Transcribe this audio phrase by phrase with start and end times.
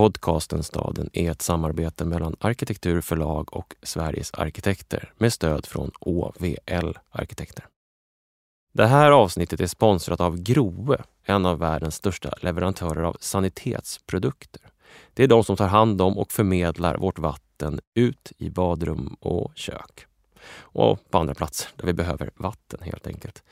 [0.00, 7.66] Podcasten Staden är ett samarbete mellan Arkitekturförlag och Sveriges arkitekter med stöd från OVL Arkitekter.
[8.72, 14.62] Det här avsnittet är sponsrat av Groe, en av världens största leverantörer av sanitetsprodukter.
[15.14, 19.52] Det är de som tar hand om och förmedlar vårt vatten ut i badrum och
[19.54, 20.06] kök.
[20.58, 23.42] Och på andra platser där vi behöver vatten helt enkelt.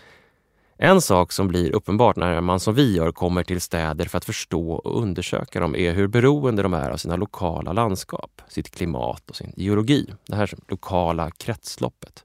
[0.81, 4.25] En sak som blir uppenbart när man som vi gör kommer till städer för att
[4.25, 9.31] förstå och undersöka dem är hur beroende de är av sina lokala landskap, sitt klimat
[9.31, 10.07] och sin geologi.
[10.27, 12.25] Det här lokala kretsloppet.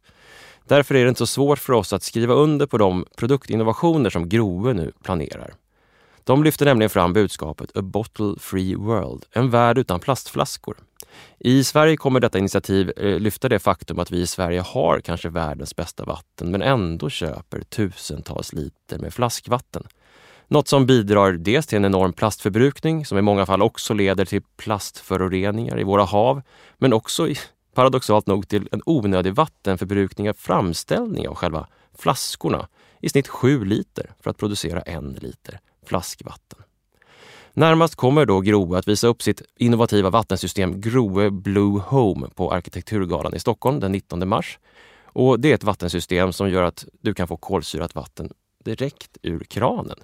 [0.67, 4.29] Därför är det inte så svårt för oss att skriva under på de produktinnovationer som
[4.29, 5.53] Grove nu planerar.
[6.25, 10.77] De lyfter nämligen fram budskapet A Bottle Free World, en värld utan plastflaskor.
[11.39, 15.29] I Sverige kommer detta initiativ eh, lyfta det faktum att vi i Sverige har kanske
[15.29, 19.83] världens bästa vatten men ändå köper tusentals liter med flaskvatten.
[20.47, 24.41] Något som bidrar dels till en enorm plastförbrukning som i många fall också leder till
[24.57, 26.41] plastföroreningar i våra hav
[26.77, 27.27] men också
[27.75, 32.67] paradoxalt nog till en onödig vattenförbrukning av framställning av själva flaskorna.
[33.01, 36.59] I snitt 7 liter för att producera en liter flaskvatten.
[37.53, 43.35] Närmast kommer då Groe att visa upp sitt innovativa vattensystem Groe Blue Home på Arkitekturgalan
[43.35, 44.59] i Stockholm den 19 mars.
[45.05, 48.33] Och det är ett vattensystem som gör att du kan få kolsyrat vatten
[48.65, 49.99] direkt ur kranen.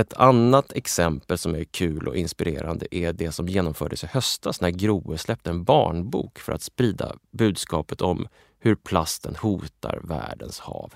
[0.00, 4.70] Ett annat exempel som är kul och inspirerande är det som genomfördes i höstas när
[4.70, 10.94] Groe släppte en barnbok för att sprida budskapet om hur plasten hotar världens hav.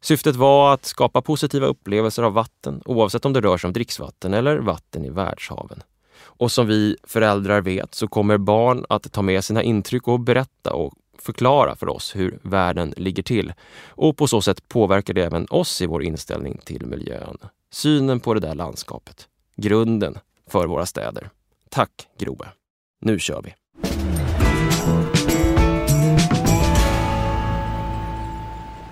[0.00, 4.34] Syftet var att skapa positiva upplevelser av vatten oavsett om det rör sig om dricksvatten
[4.34, 5.82] eller vatten i världshaven.
[6.20, 10.72] Och som vi föräldrar vet så kommer barn att ta med sina intryck och berätta
[10.72, 13.52] och förklara för oss hur världen ligger till.
[13.86, 17.38] Och på så sätt påverkar det även oss i vår inställning till miljön.
[17.70, 19.28] Synen på det där landskapet.
[19.56, 20.18] Grunden
[20.50, 21.30] för våra städer.
[21.68, 22.48] Tack Groe.
[23.00, 23.54] Nu kör vi!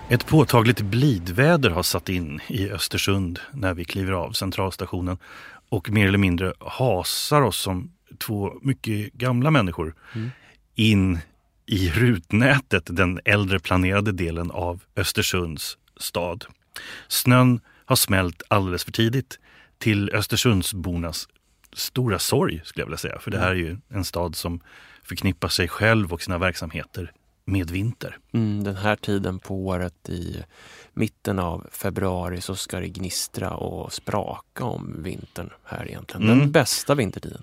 [0.09, 5.19] Ett påtagligt blidväder har satt in i Östersund när vi kliver av centralstationen
[5.69, 10.31] och mer eller mindre hasar oss som två mycket gamla människor mm.
[10.75, 11.19] in
[11.67, 16.45] i rutnätet, den äldre planerade delen av Östersunds stad.
[17.09, 19.39] Snön har smält alldeles för tidigt
[19.79, 21.29] till Östersundsbornas
[21.73, 23.19] stora sorg skulle jag vilja säga.
[23.19, 24.61] För det här är ju en stad som
[25.03, 27.13] förknippar sig själv och sina verksamheter
[27.47, 28.19] med vinter.
[28.33, 30.37] Mm, den här tiden på året i
[30.95, 36.27] mitten av februari så ska det gnistra och spraka om vintern här egentligen.
[36.27, 36.53] Den mm.
[36.53, 37.43] bästa vintertiden.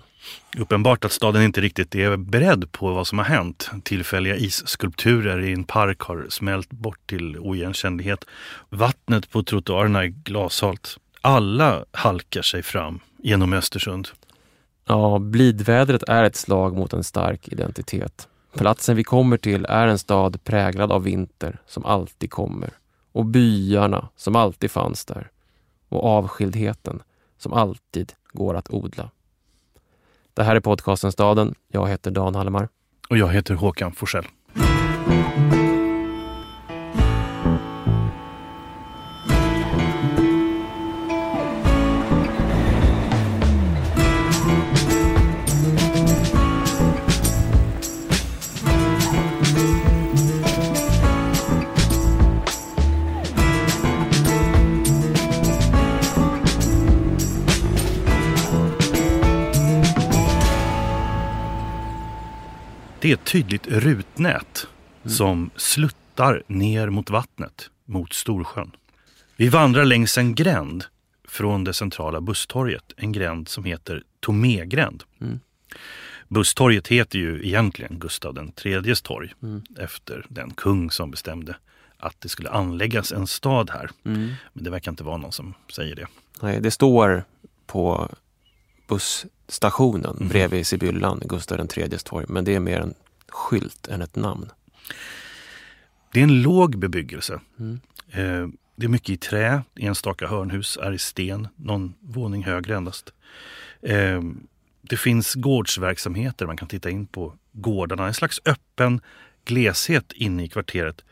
[0.58, 3.70] Uppenbart att staden inte riktigt är beredd på vad som har hänt.
[3.82, 8.24] Tillfälliga isskulpturer i en park har smält bort till oigenkännlighet.
[8.68, 10.98] Vattnet på trottoarerna är glashalt.
[11.20, 14.08] Alla halkar sig fram genom Östersund.
[14.86, 18.28] Ja, blidvädret är ett slag mot en stark identitet.
[18.56, 22.70] Platsen vi kommer till är en stad präglad av vinter som alltid kommer
[23.12, 25.30] och byarna som alltid fanns där
[25.88, 27.02] och avskildheten
[27.38, 29.10] som alltid går att odla.
[30.34, 31.54] Det här är podcasten Staden.
[31.68, 32.68] Jag heter Dan Hallemar.
[33.08, 34.26] Och jag heter Håkan Forsell.
[63.04, 64.66] Det är ett tydligt rutnät
[65.02, 65.14] mm.
[65.14, 68.70] som sluttar ner mot vattnet, mot Storsjön.
[69.36, 70.84] Vi vandrar längs en gränd
[71.28, 72.92] från det centrala busstorget.
[72.96, 75.02] En gränd som heter Tomégränd.
[75.20, 75.40] Mm.
[76.28, 79.62] Busstorget heter ju egentligen Gustav IIIs torg mm.
[79.78, 81.56] efter den kung som bestämde
[81.98, 83.90] att det skulle anläggas en stad här.
[84.04, 84.32] Mm.
[84.52, 86.06] Men det verkar inte vara någon som säger det.
[86.42, 87.24] Nej, det står
[87.66, 88.10] på
[88.86, 90.28] busstationen mm.
[90.28, 92.26] bredvid Sibyllan, Gustav IIIs torg.
[92.28, 92.94] Men det är mer en
[93.28, 94.50] skylt än ett namn.
[96.12, 97.40] Det är en låg bebyggelse.
[97.58, 97.80] Mm.
[98.10, 103.12] Eh, det är mycket i trä, enstaka hörnhus är i sten, någon våning högre endast.
[103.82, 104.22] Eh,
[104.82, 108.06] det finns gårdsverksamheter, man kan titta in på gårdarna.
[108.06, 109.00] En slags öppen
[109.44, 111.04] gleshet inne i kvarteret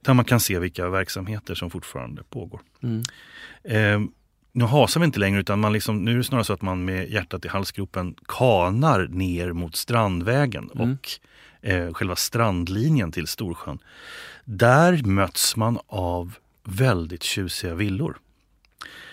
[0.00, 2.60] där man kan se vilka verksamheter som fortfarande pågår.
[2.82, 3.02] Mm.
[3.64, 4.08] Eh,
[4.56, 6.84] nu hasar vi inte längre utan man liksom, nu är det snarare så att man
[6.84, 10.92] med hjärtat i halsgropen kanar ner mot Strandvägen mm.
[10.92, 11.10] och
[11.68, 13.78] eh, själva strandlinjen till Storsjön.
[14.44, 18.16] Där möts man av väldigt tjusiga villor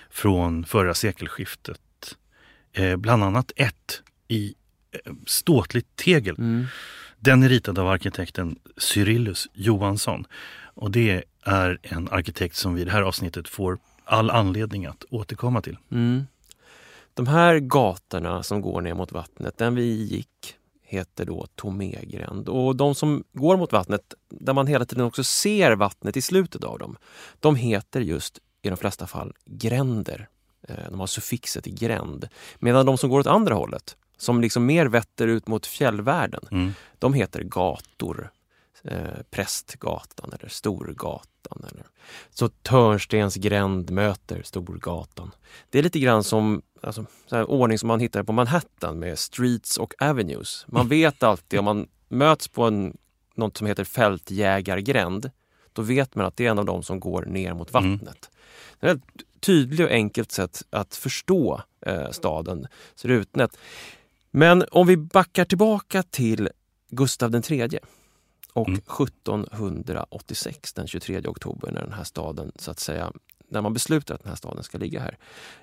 [0.09, 2.15] från förra sekelskiftet.
[2.73, 4.53] Eh, bland annat ett i
[4.91, 6.35] eh, ståtligt tegel.
[6.37, 6.65] Mm.
[7.19, 10.25] Den är ritad av arkitekten Cyrillus Johansson.
[10.73, 15.03] Och det är en arkitekt som vi i det här avsnittet får all anledning att
[15.09, 15.77] återkomma till.
[15.91, 16.27] Mm.
[17.13, 20.55] De här gatorna som går ner mot vattnet, den vi gick
[20.93, 22.49] heter då Tomégränd.
[22.49, 26.63] Och de som går mot vattnet, där man hela tiden också ser vattnet i slutet
[26.63, 26.97] av dem,
[27.39, 30.27] de heter just i de flesta fall gränder.
[30.67, 32.27] Eh, de har suffixet gränd.
[32.59, 36.73] Medan de som går åt andra hållet, som liksom mer vetter ut mot fjällvärlden, mm.
[36.99, 38.29] de heter gator.
[38.85, 41.65] Eh, Prästgatan eller Storgatan.
[41.71, 41.85] Eller.
[42.29, 45.31] Så Törnstens gränd möter Storgatan.
[45.69, 49.93] Det är lite grann som alltså, ordning som man hittar på Manhattan med streets och
[49.99, 50.65] avenues.
[50.67, 52.97] Man vet alltid om man möts på en,
[53.35, 55.31] något som heter fältjägargränd,
[55.73, 57.91] då vet man att det är en av dem som går ner mot mm.
[57.91, 58.29] vattnet.
[58.29, 58.79] Mm.
[58.79, 62.67] Det är ett tydligt och enkelt sätt att förstå eh, staden
[63.03, 63.57] Rutnät.
[64.31, 66.49] Men om vi backar tillbaka till
[66.89, 67.79] Gustav III
[68.53, 68.79] och mm.
[68.79, 73.11] 1786, den 23 oktober, när den här staden så att säga
[73.53, 75.17] när man beslutar att den här staden ska ligga här,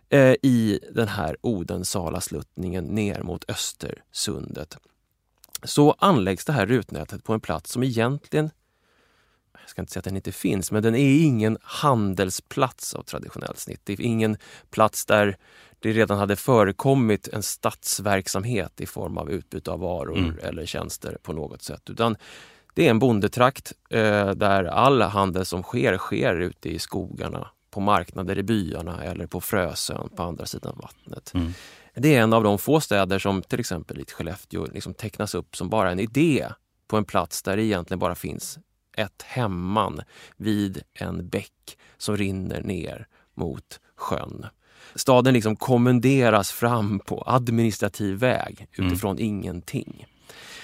[0.09, 4.77] eh, i den här Odensala-sluttningen ner mot Östersundet,
[5.63, 8.51] så anläggs det här rutnätet på en plats som egentligen,
[9.53, 13.59] jag ska inte säga att den inte finns, men den är ingen handelsplats av traditionellt
[13.59, 13.81] snitt.
[13.85, 14.37] Det är ingen
[14.71, 15.37] plats där
[15.79, 20.39] det redan hade förekommit en stadsverksamhet i form av utbyte av varor mm.
[20.43, 21.91] eller tjänster på något sätt.
[21.91, 22.17] Utan
[22.75, 27.81] det är en bondetrakt eh, där all handel som sker, sker ute i skogarna på
[27.81, 31.33] marknader i byarna eller på Frösön på andra sidan vattnet.
[31.35, 31.53] Mm.
[31.95, 35.57] Det är en av de få städer som till exempel i Skellefteå liksom tecknas upp
[35.57, 36.49] som bara en idé
[36.89, 38.59] på en plats där det egentligen bara finns
[38.97, 40.01] ett hemman
[40.37, 44.47] vid en bäck som rinner ner mot sjön.
[44.95, 49.25] Staden liksom kommenderas fram på administrativ väg utifrån mm.
[49.25, 50.07] ingenting.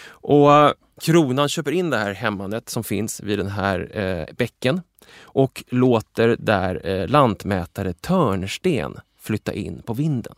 [0.08, 4.80] Och eh, kronan köper in det här hämmandet som finns vid den här eh, bäcken
[5.20, 10.34] och låter där eh, lantmätare Törnsten flytta in på vinden.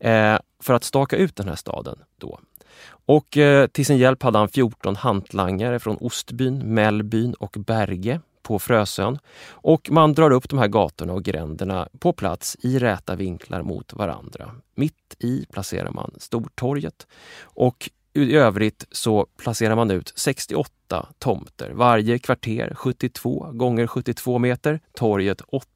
[0.00, 2.40] Eh, för att staka ut den här staden då.
[2.88, 8.58] Och eh, till sin hjälp hade han 14 hantlangare från Ostbyn, Mellbyn och Berge på
[8.58, 9.18] Frösön.
[9.48, 13.92] Och man drar upp de här gatorna och gränderna på plats i räta vinklar mot
[13.92, 14.50] varandra.
[14.74, 17.06] Mitt i placerar man Stortorget
[17.42, 17.90] och
[18.22, 21.70] i övrigt så placerar man ut 68 tomter.
[21.70, 25.66] Varje kvarter 72 gånger 72 meter, torget 80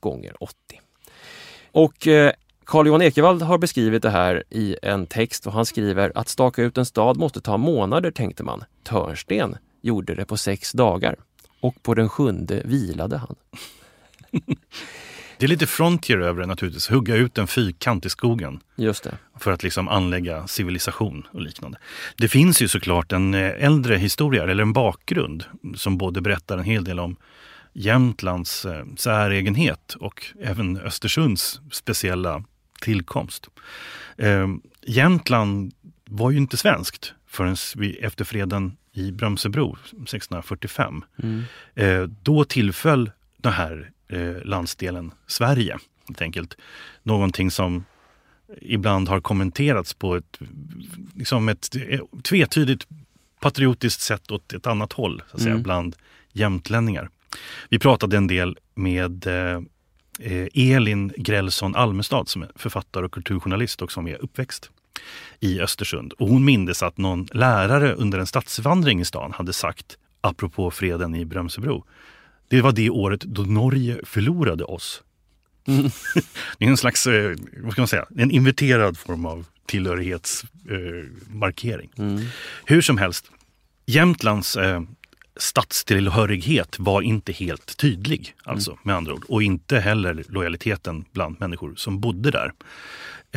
[0.00, 0.54] gånger 80.
[1.72, 2.32] Och eh,
[2.64, 6.62] Carl Johan Ekevall har beskrivit det här i en text och han skriver att staka
[6.62, 8.64] ut en stad måste ta månader tänkte man.
[8.82, 11.16] Törnsten gjorde det på sex dagar
[11.60, 13.36] och på den sjunde vilade han.
[15.38, 18.60] Det är lite frontier över det naturligtvis, hugga ut en fyrkant i skogen.
[18.76, 19.18] Just det.
[19.38, 21.78] För att liksom anlägga civilisation och liknande.
[22.16, 25.44] Det finns ju såklart en eh, äldre historia, eller en bakgrund,
[25.76, 27.16] som både berättar en hel del om
[27.72, 32.44] Jämtlands eh, säregenhet och även Östersunds speciella
[32.80, 33.48] tillkomst.
[34.16, 34.48] Eh,
[34.86, 35.72] Jämtland
[36.04, 37.56] var ju inte svenskt förrän
[38.00, 41.04] efter freden i Brömsebro 1645.
[41.22, 41.42] Mm.
[41.74, 45.78] Eh, då tillföll den här eh, landsdelen Sverige.
[46.08, 46.56] Helt enkelt.
[47.02, 47.84] Någonting som
[48.60, 50.38] ibland har kommenterats på ett,
[51.14, 51.76] liksom ett
[52.22, 52.86] tvetydigt
[53.40, 55.62] patriotiskt sätt åt ett annat håll, så att säga, mm.
[55.62, 55.96] bland
[56.32, 57.08] jämtlänningar.
[57.68, 63.92] Vi pratade en del med eh, Elin Grälsson Almestad som är författare och kulturjournalist och
[63.92, 64.70] som är uppväxt
[65.40, 66.12] i Östersund.
[66.12, 71.14] Och hon mindes att någon lärare under en stadsvandring i stan hade sagt, apropå freden
[71.14, 71.84] i Brömsebro,
[72.48, 75.02] det var det året då Norge förlorade oss.
[75.66, 75.82] Mm.
[76.58, 81.90] det är en slags, eh, vad ska man säga, en inverterad form av tillhörighetsmarkering.
[81.98, 82.24] Eh, mm.
[82.64, 83.30] Hur som helst,
[83.86, 84.82] Jämtlands eh,
[85.36, 88.80] statstillhörighet var inte helt tydlig, alltså mm.
[88.82, 89.24] med andra ord.
[89.28, 92.52] Och inte heller lojaliteten bland människor som bodde där.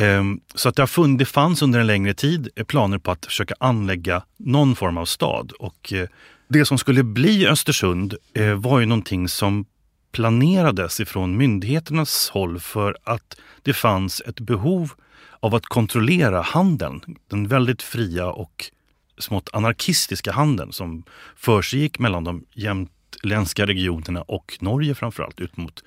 [0.00, 0.76] Um, så att
[1.18, 5.52] det, fanns under en längre tid planer på att försöka anlägga någon form av stad.
[5.52, 6.04] Och uh,
[6.48, 9.66] det som skulle bli Östersund uh, var ju någonting som
[10.12, 14.92] planerades ifrån myndigheternas håll för att det fanns ett behov
[15.40, 17.00] av att kontrollera handeln.
[17.28, 18.70] Den väldigt fria och
[19.18, 21.04] smått anarkistiska handeln som
[21.36, 25.84] försiggick mellan de jämtländska regionerna och Norge framförallt ut mot,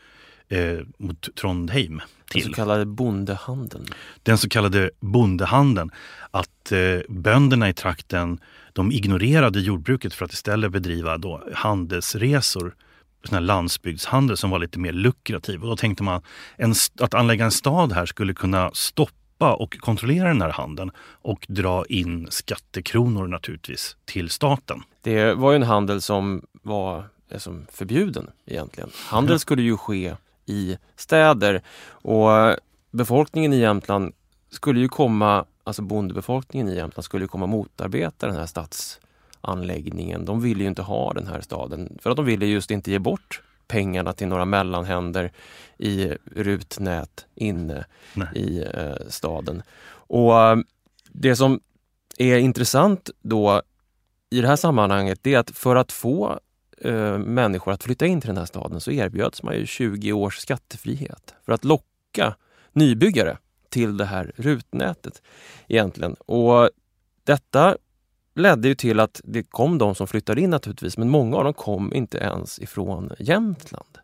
[0.49, 2.01] eh, mot Trondheim.
[2.29, 2.41] Till.
[2.41, 3.85] Den så kallade bondehandeln.
[4.23, 5.91] Den så kallade bondehandeln.
[6.31, 8.39] Att eh, bönderna i trakten
[8.73, 12.75] de ignorerade jordbruket för att istället bedriva då handelsresor
[13.23, 15.61] sån här landsbygdshandel som var lite mer lukrativ.
[15.61, 16.21] Och då tänkte man
[16.55, 20.91] en, att anlägga en stad här skulle kunna stoppa stoppa och kontrollera den här handeln
[21.21, 24.83] och dra in skattekronor naturligtvis till staten.
[25.01, 28.89] Det var ju en handel som var som förbjuden egentligen.
[29.09, 31.61] Handel skulle ju ske i städer
[32.03, 32.55] och
[32.91, 34.13] befolkningen i Jämtland
[34.49, 40.25] skulle ju komma, alltså bondebefolkningen i Jämtland skulle komma motarbeta den här stadsanläggningen.
[40.25, 42.99] De ville ju inte ha den här staden för att de ville just inte ge
[42.99, 45.31] bort pengarna till några mellanhänder
[45.77, 48.27] i rutnät inne Nej.
[48.35, 49.63] i eh, staden.
[49.93, 50.57] Och eh,
[51.09, 51.59] det som
[52.17, 53.61] är intressant då
[54.29, 56.39] i det här sammanhanget det är att för att få
[56.77, 60.37] eh, människor att flytta in till den här staden så erbjöds man ju 20 års
[60.37, 62.35] skattefrihet för att locka
[62.73, 63.37] nybyggare
[63.71, 65.21] till det här rutnätet
[65.67, 66.13] egentligen.
[66.13, 66.69] Och
[67.23, 67.77] detta
[68.35, 71.53] ledde ju till att det kom de som flyttade in naturligtvis, men många av dem
[71.53, 73.97] kom inte ens ifrån Jämtland.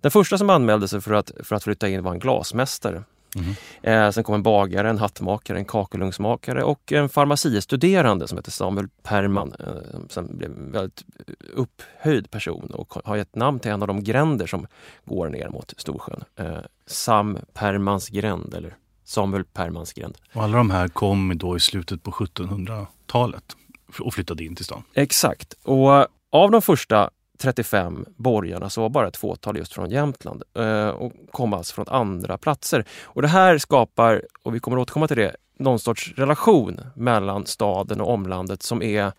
[0.00, 3.02] Den första som anmälde sig för att, för att flytta in var en glasmästare.
[3.36, 3.54] Mm.
[3.82, 8.88] Eh, sen kom en bagare, en hattmakare, en kakelugnsmakare och en farmaciestuderande som heter Samuel
[9.02, 9.54] Perman.
[9.60, 11.04] Eh, som blev en väldigt
[11.52, 14.66] upphöjd person och har gett namn till en av de gränder som
[15.04, 16.24] går ner mot Storsjön.
[16.36, 20.18] Eh, Sam Permans gränd eller Samuel Permans gränd.
[20.32, 23.56] Och alla de här kom då i slutet på 1700-talet
[24.00, 24.82] och flyttade in till stan?
[24.94, 25.54] Exakt.
[25.62, 30.88] Och av de första 35 borgarna så var bara ett fåtal just från Jämtland eh,
[30.88, 32.84] och kom alltså från andra platser.
[33.02, 38.00] Och det här skapar, och vi kommer återkomma till det, någon sorts relation mellan staden
[38.00, 39.12] och omlandet som är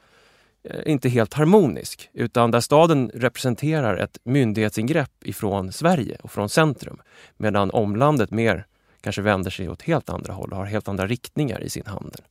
[0.63, 7.01] eh, inte helt harmonisk utan där staden representerar ett myndighetsingrepp ifrån Sverige och från centrum
[7.37, 8.65] medan omlandet mer
[9.05, 12.21] kanske vänder sig åt helt andra håll och har helt andra riktningar i sin handel.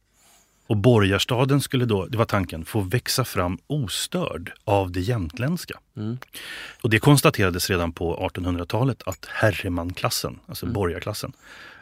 [0.67, 5.79] Och borgarstaden skulle då, det var tanken, få växa fram ostörd av det jämtländska.
[5.97, 6.19] Mm.
[6.83, 10.75] Och det konstaterades redan på 1800-talet att herremanklassen, alltså mm.
[10.75, 11.33] borgarklassen,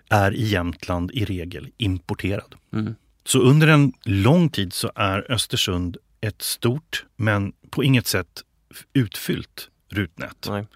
[0.09, 2.55] är i Jämtland i regel importerad.
[2.73, 2.95] Mm.
[3.25, 8.43] Så under en lång tid så är Östersund ett stort men på inget sätt
[8.93, 10.47] utfyllt rutnät.
[10.49, 10.67] Nej.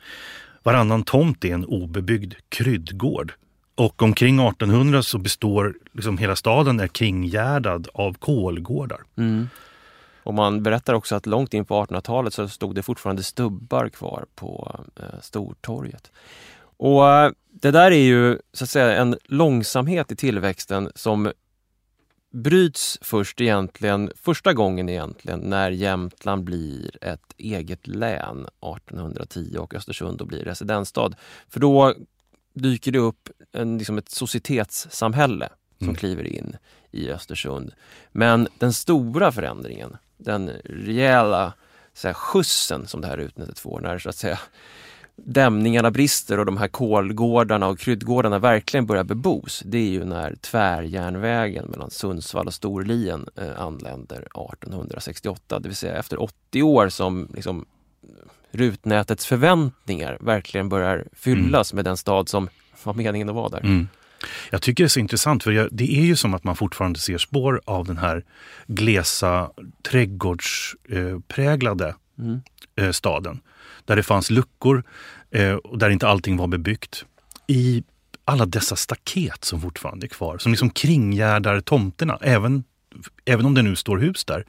[0.63, 3.33] Varannan tomt är en obebyggd kryddgård
[3.77, 9.01] och omkring 1800 så består liksom hela staden är kringgärdad av kolgårdar.
[9.17, 9.49] Mm.
[10.23, 14.25] Och man berättar också att långt in på 1800-talet så stod det fortfarande stubbar kvar
[14.35, 16.13] på eh, Stortorget.
[16.59, 21.33] Och eh, det där är ju så att säga en långsamhet i tillväxten som
[22.33, 30.19] bryts först egentligen, första gången egentligen, när Jämtland blir ett eget län 1810 och Östersund
[30.19, 31.13] då blir residensstad.
[31.49, 31.95] För då
[32.57, 35.49] dyker det upp en, liksom ett societetssamhälle
[35.79, 35.97] som mm.
[35.97, 36.57] kliver in
[36.91, 37.73] i Östersund.
[38.13, 41.53] Men den stora förändringen, den rejäla
[41.95, 44.39] så här, skjutsen som det här utnätet får när så att säga,
[45.17, 49.63] dämningarna brister och de här kolgårdarna och kryddgårdarna verkligen börjar bebos.
[49.65, 55.59] Det är ju när tvärjärnvägen mellan Sundsvall och Storlien eh, anländer 1868.
[55.59, 57.67] Det vill säga efter 80 år som liksom,
[58.57, 61.77] rutnätets förväntningar verkligen börjar fyllas mm.
[61.77, 62.49] med den stad som
[62.83, 63.61] var meningen att vara där.
[63.61, 63.89] Mm.
[64.51, 67.19] Jag tycker det är så intressant för det är ju som att man fortfarande ser
[67.19, 68.25] spår av den här
[68.67, 69.51] glesa
[69.83, 72.41] trädgårdspräglade mm.
[72.79, 73.41] Eh, staden.
[73.85, 74.85] Där det fanns luckor
[75.31, 77.05] eh, och där inte allting var bebyggt.
[77.47, 77.85] I
[78.25, 82.65] alla dessa staket som fortfarande är kvar, som liksom kringgärdar tomterna, även,
[83.25, 84.45] även om det nu står hus där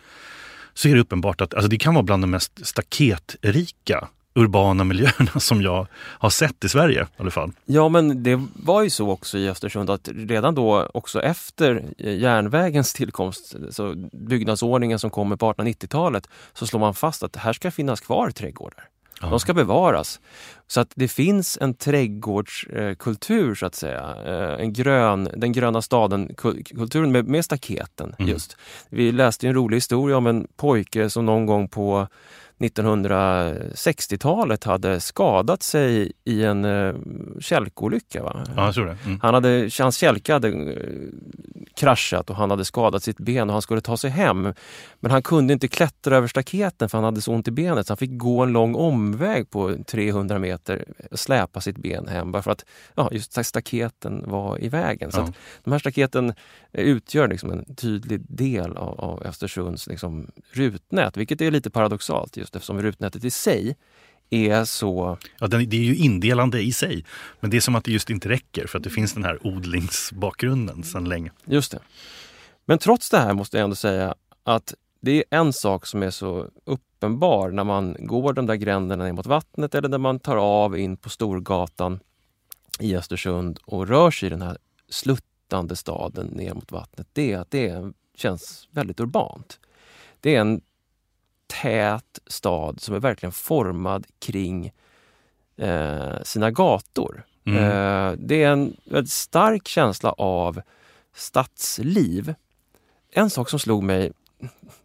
[0.77, 5.39] så är det uppenbart att alltså det kan vara bland de mest staketrika urbana miljöerna
[5.39, 7.51] som jag har sett i Sverige i alla fall.
[7.65, 12.17] Ja men det var ju så också i Östersund att redan då också efter eh,
[12.17, 17.71] järnvägens tillkomst, så byggnadsordningen som kommer på 1890-talet, så slår man fast att här ska
[17.71, 18.89] finnas kvar trädgårdar.
[19.21, 19.27] Ja.
[19.27, 20.19] De ska bevaras.
[20.67, 24.15] Så att det finns en trädgårdskultur så att säga.
[24.25, 28.31] Eh, en grön, den gröna staden-kulturen med, med staketen mm.
[28.31, 28.57] just.
[28.89, 32.07] Vi läste en rolig historia om en pojke som någon gång på
[32.59, 36.95] 1960-talet hade skadat sig i en uh,
[37.39, 38.23] kälkolycka.
[38.23, 38.43] Va?
[38.55, 38.97] Ja, jag tror det.
[39.05, 39.19] Mm.
[39.21, 41.09] Han hade, hans kälke hade uh,
[41.75, 44.53] kraschat och han hade skadat sitt ben och han skulle ta sig hem.
[44.99, 47.91] Men han kunde inte klättra över staketen för han hade så ont i benet så
[47.91, 52.41] han fick gå en lång omväg på 300 meter och släpa sitt ben hem bara
[52.41, 55.11] för att ja, just staketen var i vägen.
[55.11, 55.33] Så ja.
[55.63, 56.33] de här staketen
[56.71, 62.55] utgör liksom en tydlig del av, av Östersunds liksom, rutnät, vilket är lite paradoxalt just
[62.55, 63.75] eftersom rutnätet i sig
[64.29, 65.17] är så...
[65.39, 67.05] Ja, det är ju indelande i sig.
[67.39, 69.47] Men det är som att det just inte räcker för att det finns den här
[69.47, 71.31] odlingsbakgrunden sedan länge.
[71.45, 71.79] Just det.
[72.65, 76.11] Men trots det här måste jag ändå säga att det är en sak som är
[76.11, 80.37] så uppenbar när man går de där gränderna ner mot vattnet eller när man tar
[80.37, 81.99] av in på Storgatan
[82.79, 84.57] i Östersund och rör sig i den här
[84.89, 89.59] slutt flytande staden ner mot vattnet, det är att det känns väldigt urbant.
[90.21, 90.61] Det är en
[91.47, 94.71] tät stad som är verkligen formad kring
[95.57, 97.25] eh, sina gator.
[97.45, 97.63] Mm.
[97.63, 100.61] Eh, det är en väldigt stark känsla av
[101.15, 102.35] stadsliv.
[103.11, 104.11] En sak som slog mig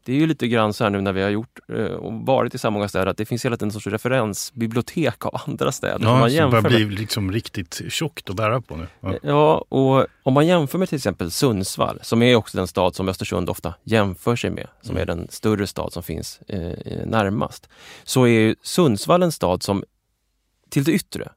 [0.04, 2.54] det är ju lite grann så här nu när vi har gjort eh, och varit
[2.54, 6.04] i så många städer att det finns hela tiden en sorts referensbibliotek av andra städer.
[6.04, 8.86] Ja, som, börjar bli liksom riktigt tjockt att bära på nu.
[9.00, 9.14] Ja.
[9.22, 9.64] ja.
[9.68, 13.50] och om man jämför med till exempel Sundsvall, som är också den stad som Östersund
[13.50, 15.02] ofta jämför sig med, som mm.
[15.02, 17.68] är den större stad som finns eh, närmast,
[18.04, 19.84] så är Sundsvall en stad som
[20.68, 21.28] till det yttre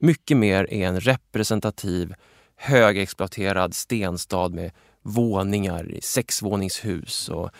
[0.00, 2.14] mycket mer är en representativ
[2.56, 4.70] högexploaterad stenstad med
[5.02, 7.50] våningar, i sexvåningshus och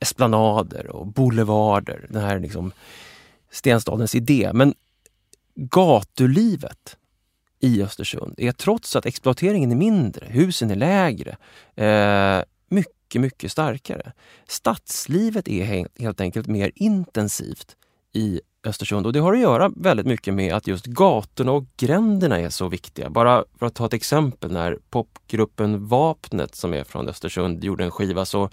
[0.00, 2.06] esplanader och boulevarder.
[2.10, 2.72] Den här liksom
[3.50, 4.50] stenstadens idé.
[4.54, 4.74] Men
[5.54, 6.96] gatulivet
[7.60, 11.36] i Östersund är trots att exploateringen är mindre, husen är lägre,
[11.74, 14.12] eh, mycket, mycket starkare.
[14.46, 17.76] Stadslivet är helt enkelt mer intensivt
[18.12, 22.40] i Östersund och det har att göra väldigt mycket med att just gatorna och gränderna
[22.40, 23.10] är så viktiga.
[23.10, 27.90] Bara för att ta ett exempel när popgruppen Vapnet som är från Östersund gjorde en
[27.90, 28.50] skiva så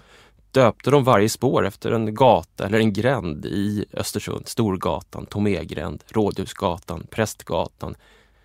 [0.50, 4.48] döpte de varje spår efter en gata eller en gränd i Östersund.
[4.48, 7.94] Storgatan, Tomégränd, Rådhusgatan, Prästgatan,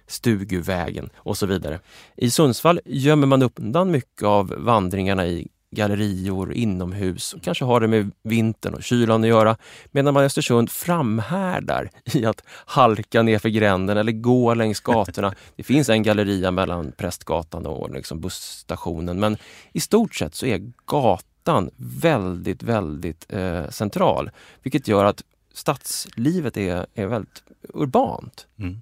[0.07, 1.79] Stuguvägen och så vidare.
[2.15, 7.87] I Sundsvall gömmer man undan mycket av vandringarna i gallerior inomhus och kanske har det
[7.87, 9.57] med vintern och kylan att göra.
[9.91, 15.33] Medan man i Östersund framhärdar i att halka ner för gränden eller gå längs gatorna.
[15.55, 19.37] Det finns en galleria mellan Prästgatan och liksom busstationen men
[19.73, 24.31] i stort sett så är gatan väldigt, väldigt eh, central.
[24.63, 25.23] Vilket gör att
[25.53, 28.47] stadslivet är, är väldigt urbant.
[28.59, 28.81] Mm.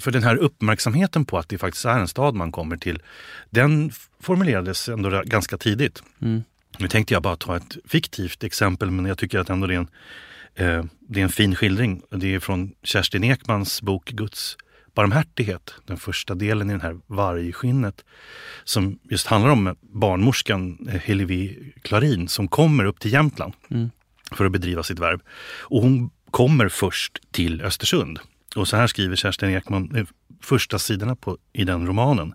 [0.00, 3.02] För den här uppmärksamheten på att det faktiskt är en stad man kommer till,
[3.50, 6.02] den formulerades ändå ganska tidigt.
[6.22, 6.42] Mm.
[6.78, 9.78] Nu tänkte jag bara ta ett fiktivt exempel men jag tycker att ändå det är
[9.78, 9.88] en,
[10.54, 12.02] eh, det är en fin skildring.
[12.10, 14.56] Det är från Kerstin Ekmans bok Guds
[14.94, 18.04] barmhärtighet, den första delen i den här vargskinnet
[18.64, 23.90] som just handlar om barnmorskan eh, Hillevi Klarin som kommer upp till Jämtland mm.
[24.32, 25.20] för att bedriva sitt värv.
[25.60, 28.20] Och hon kommer först till Östersund.
[28.56, 30.04] Och så här skriver Kerstin Ekman eh,
[30.42, 32.34] första sidorna på, i den romanen.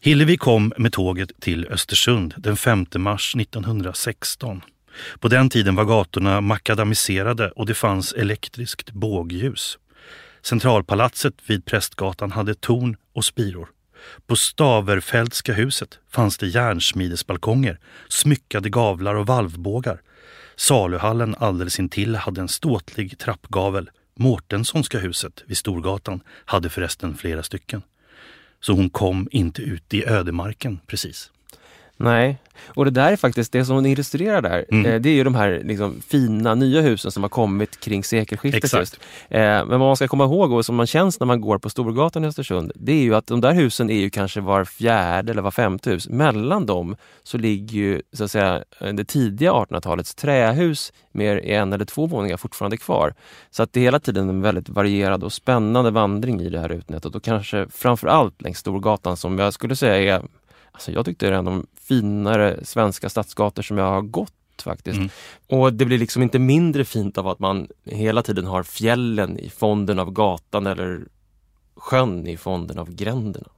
[0.00, 4.62] Hillevi kom med tåget till Östersund den 5 mars 1916.
[5.20, 9.78] På den tiden var gatorna makadamiserade och det fanns elektriskt bågljus.
[10.42, 13.68] Centralpalatset vid Prästgatan hade torn och spiror.
[14.26, 20.00] På Staverfältska huset fanns det järnsmidesbalkonger, smyckade gavlar och valvbågar.
[20.56, 23.90] Saluhallen alldeles intill hade en ståtlig trappgavel.
[24.14, 27.82] Mårtenssonska huset vid Storgatan hade förresten flera stycken.
[28.60, 31.30] Så hon kom inte ut i ödemarken precis.
[31.96, 34.64] Nej, och det där är faktiskt det som hon illustrerar där.
[34.70, 34.86] Mm.
[34.86, 38.64] Eh, det är ju de här liksom, fina nya husen som har kommit kring sekelskiftet.
[38.64, 38.80] Exakt.
[38.80, 39.00] Just.
[39.28, 41.70] Eh, men vad man ska komma ihåg och som man känns när man går på
[41.70, 45.32] Storgatan i Östersund, det är ju att de där husen är ju kanske var fjärde
[45.32, 46.08] eller var femte hus.
[46.08, 51.84] Mellan dem så ligger ju så att säga det tidiga 1800-talets trähus med en eller
[51.84, 53.14] två våningar fortfarande kvar.
[53.50, 56.72] Så att det är hela tiden en väldigt varierad och spännande vandring i det här
[56.72, 60.22] utnätet och kanske framförallt längs Storgatan som jag skulle säga är
[60.72, 64.32] Alltså jag tyckte det är en av de finare svenska stadsgator som jag har gått
[64.62, 64.96] faktiskt.
[64.96, 65.08] Mm.
[65.46, 69.50] Och det blir liksom inte mindre fint av att man hela tiden har fjällen i
[69.50, 71.00] fonden av gatan eller
[71.76, 73.48] sjön i fonden av gränderna.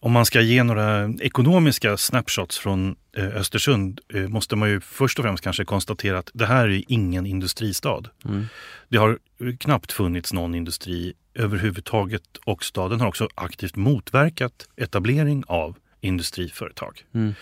[0.00, 5.18] Om man ska ge några ekonomiska snapshots från eh, Östersund eh, måste man ju först
[5.18, 8.02] och främst kanske konstatera att det här är ingen industristad.
[8.24, 8.46] Mm.
[8.88, 9.18] Det har
[9.58, 17.04] knappt funnits någon industri överhuvudtaget och staden har också aktivt motverkat etablering av industriföretag.
[17.14, 17.34] Mm.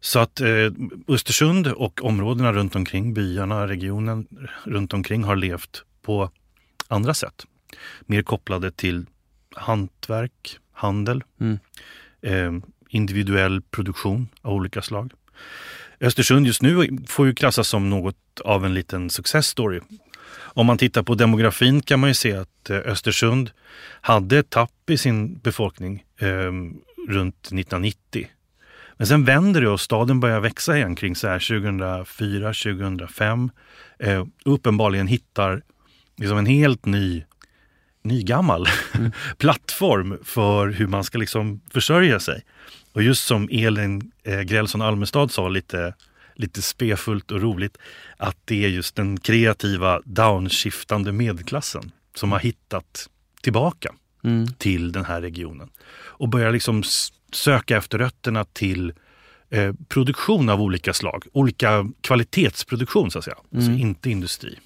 [0.00, 0.70] Så att eh,
[1.08, 4.26] Östersund och områdena runt omkring, byarna, regionen
[4.64, 6.30] runt omkring har levt på
[6.88, 7.46] andra sätt.
[8.00, 9.06] Mer kopplade till
[9.54, 11.58] hantverk, handel, mm.
[12.22, 15.12] eh, individuell produktion av olika slag.
[16.00, 19.80] Östersund just nu får ju klassas som något av en liten success story.
[20.56, 23.50] Om man tittar på demografin kan man ju se att eh, Östersund
[24.00, 26.52] hade ett tapp i sin befolkning eh,
[27.08, 28.28] runt 1990.
[28.96, 33.50] Men sen vänder det och staden börjar växa igen kring så här 2004, 2005.
[33.98, 35.62] Eh, uppenbarligen hittar
[36.16, 37.24] liksom en helt ny,
[38.02, 39.12] nygammal mm.
[39.38, 42.42] plattform för hur man ska liksom försörja sig.
[42.92, 45.94] Och just som Elin eh, Grälsson Almestad sa lite,
[46.34, 47.78] lite spefullt och roligt,
[48.16, 53.08] att det är just den kreativa downskiftande medelklassen som har hittat
[53.42, 53.94] tillbaka
[54.26, 54.46] mm.
[54.58, 55.68] till den här regionen
[56.18, 56.82] och börjar liksom
[57.32, 58.92] söka efter rötterna till
[59.50, 61.24] eh, produktion av olika slag.
[61.32, 63.80] Olika kvalitetsproduktion så att säga, alltså Mm.
[63.80, 64.58] inte industri.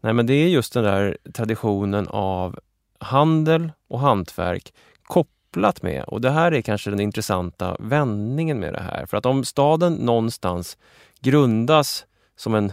[0.00, 2.58] Nej, men det är just den där traditionen av
[2.98, 8.80] handel och hantverk kopplat med, och det här är kanske den intressanta vändningen med det
[8.80, 9.06] här.
[9.06, 10.76] För att om staden någonstans
[11.20, 12.04] grundas
[12.36, 12.72] som en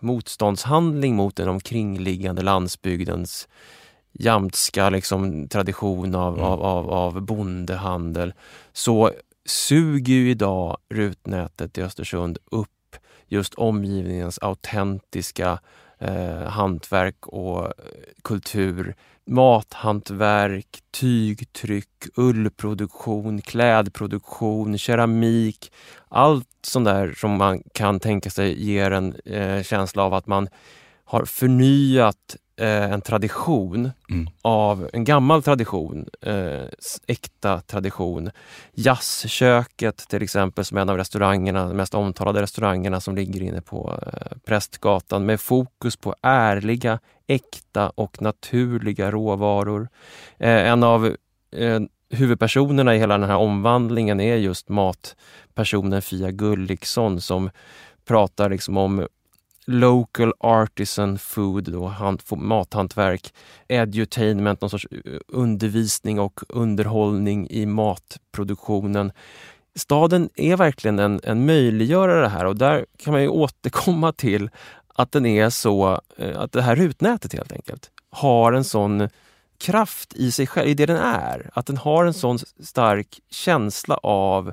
[0.00, 3.48] motståndshandling mot den omkringliggande landsbygdens
[4.14, 6.44] jamtska liksom, tradition av, Mm.
[6.44, 8.34] av, av, av bondehandel
[8.72, 9.10] så
[9.46, 12.68] suger ju idag rutnätet i Östersund upp
[13.26, 15.58] just omgivningens autentiska
[15.98, 17.70] eh, hantverk och eh,
[18.22, 18.94] kultur.
[19.26, 25.72] Mathantverk, tygtryck, ullproduktion, klädproduktion, keramik.
[26.08, 30.48] Allt sånt där som man kan tänka sig ger en eh, känsla av att man
[31.04, 34.26] har förnyat en tradition Mm.
[34.42, 36.62] av en gammal tradition, eh,
[37.06, 38.30] äkta tradition.
[38.74, 43.60] Jazzköket till exempel som är en av restaurangerna, de mest omtalade restaurangerna som ligger inne
[43.60, 49.88] på eh, Prästgatan med fokus på ärliga, äkta och naturliga råvaror.
[50.38, 51.06] Eh, en av
[51.52, 57.50] eh, huvudpersonerna i hela den här omvandlingen är just matpersonen Fia Gulliksson som
[58.04, 59.06] pratar liksom om
[59.66, 63.34] local artisan food, då, hand, mathantverk,
[63.68, 69.12] edutainment, någon sorts eh, undervisning och underhållning i matproduktionen.
[69.74, 74.50] Staden är verkligen en, en möjliggörare här och där kan man ju återkomma till
[74.94, 79.08] att den är så, eh, att det här rutnätet helt enkelt har en sån
[79.58, 81.50] kraft i sig själv, i det den är.
[81.54, 84.52] Att den har en sån stark känsla av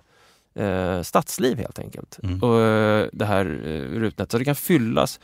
[0.56, 2.20] eh, stadsliv helt enkelt.
[2.24, 2.40] Mm.
[2.44, 4.32] Och, eh, det här eh, rutnätet.
[4.32, 5.20] Så det kan fyllas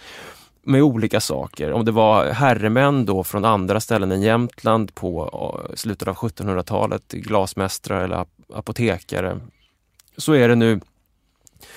[0.64, 1.72] med olika saker.
[1.72, 5.30] Om det var herremän då från andra ställen än Jämtland på
[5.76, 9.40] slutet av 1700-talet, glasmästare eller ap- apotekare,
[10.18, 10.80] så är det nu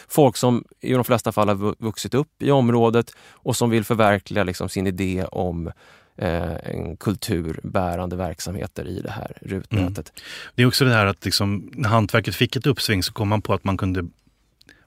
[0.08, 3.84] folk som i de flesta fall har vu- vuxit upp i området och som vill
[3.84, 5.70] förverkliga liksom sin idé om
[6.20, 10.12] en kulturbärande verksamheter i det här rutnätet.
[10.54, 13.42] Det är också det här att liksom, när hantverket fick ett uppsving så kom man
[13.42, 14.08] på att man kunde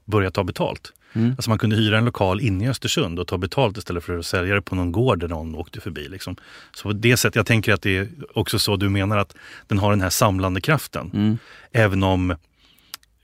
[0.04, 0.92] börja ta betalt.
[1.12, 1.30] Mm.
[1.30, 4.26] Alltså man kunde hyra en lokal inne i Östersund och ta betalt istället för att
[4.26, 6.08] sälja det på någon gård där någon åkte förbi.
[6.08, 6.36] Liksom.
[6.76, 9.78] Så på det sättet, jag tänker att det är också så du menar att den
[9.78, 11.10] har den här samlande kraften.
[11.14, 11.38] Mm.
[11.72, 12.36] Även om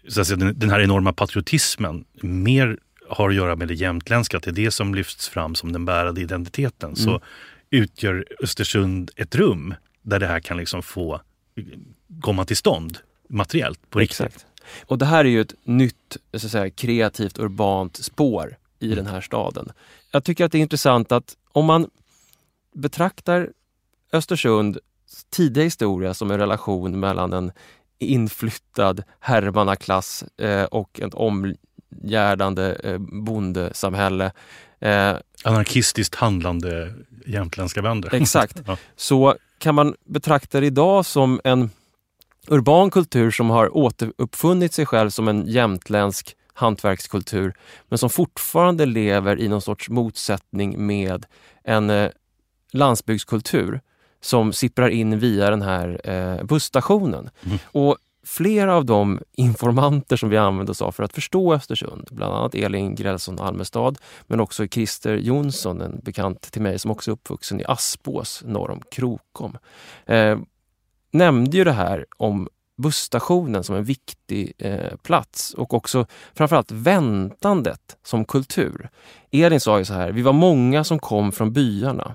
[0.08, 4.36] så att säga, den, den här enorma patriotismen mer har att göra med det jämtländska,
[4.36, 6.96] att det är det som lyfts fram som den bärande identiteten.
[6.96, 7.22] Så Mm.
[7.70, 11.20] Utgör Östersund ett rum där det här kan liksom få
[12.20, 14.20] komma till stånd materiellt på riktigt.
[14.20, 14.46] Exakt.
[14.86, 19.06] Och det här är ju ett nytt så att säga, kreativt urbant spår i den
[19.06, 19.72] här staden.
[20.10, 21.90] Jag tycker att det är intressant att om man
[22.74, 23.50] betraktar
[24.12, 24.78] Östersunds
[25.30, 27.52] tidiga historia som en relation mellan en
[27.98, 34.32] inflyttad herrmannaklass eh, och ett omgärdande eh, bondesamhälle.
[34.80, 36.94] Eh, Anarkistiskt handlande
[37.26, 38.14] jämtländska bönder.
[38.14, 38.62] Exakt.
[38.66, 38.76] Ja.
[38.96, 41.70] Så kan man betrakta det idag som en
[42.48, 47.54] urban kultur som har återuppfunnit sig själv som en jämtländsk hantverkskultur
[47.88, 51.26] men som fortfarande lever i någon sorts motsättning med
[51.64, 52.10] en eh,
[52.72, 53.80] landsbygdskultur
[54.20, 57.30] som sipprar in via den här eh, busstationen.
[57.42, 57.58] Mm.
[57.64, 62.34] Och flera av de informanter som vi använde oss av för att förstå Östersund, bland
[62.34, 67.12] annat Elin Grälsson Almestad, men också Christer Jonsson, en bekant till mig som också är
[67.12, 69.58] uppvuxen i Aspås norr om Krokom,
[70.06, 70.38] eh,
[71.10, 72.48] nämnde ju det här om
[72.82, 78.88] busstationen som en viktig eh, plats och också framförallt väntandet som kultur.
[79.30, 82.14] Elin sa ju så här, vi var många som kom från byarna.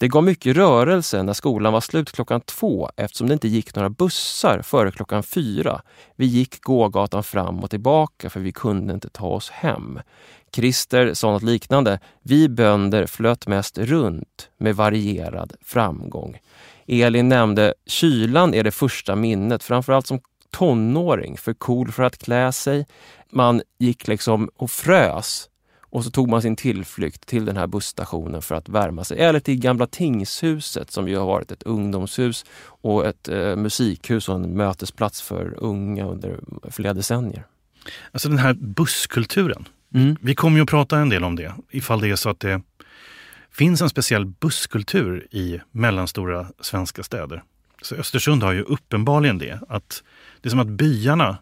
[0.00, 3.90] Det gav mycket rörelse när skolan var slut klockan två eftersom det inte gick några
[3.90, 5.82] bussar före klockan fyra.
[6.16, 10.00] Vi gick gågatan fram och tillbaka för vi kunde inte ta oss hem.
[10.52, 12.00] Christer sa något liknande.
[12.22, 16.38] Vi bönder flöt mest runt med varierad framgång.
[16.86, 22.52] Elin nämnde kylan är det första minnet, framförallt som tonåring, för cool för att klä
[22.52, 22.86] sig.
[23.30, 25.48] Man gick liksom och frös
[25.90, 29.18] och så tog man sin tillflykt till den här busstationen för att värma sig.
[29.18, 34.34] Eller till Gamla tingshuset som ju har varit ett ungdomshus och ett eh, musikhus och
[34.34, 37.46] en mötesplats för unga under flera decennier.
[38.12, 39.68] Alltså den här busskulturen.
[39.94, 40.16] Mm.
[40.20, 42.62] Vi kommer ju att prata en del om det ifall det är så att det
[43.50, 47.42] finns en speciell busskultur i mellanstora svenska städer.
[47.82, 49.60] Så Östersund har ju uppenbarligen det.
[49.68, 50.02] Att
[50.40, 51.38] det är som att byarna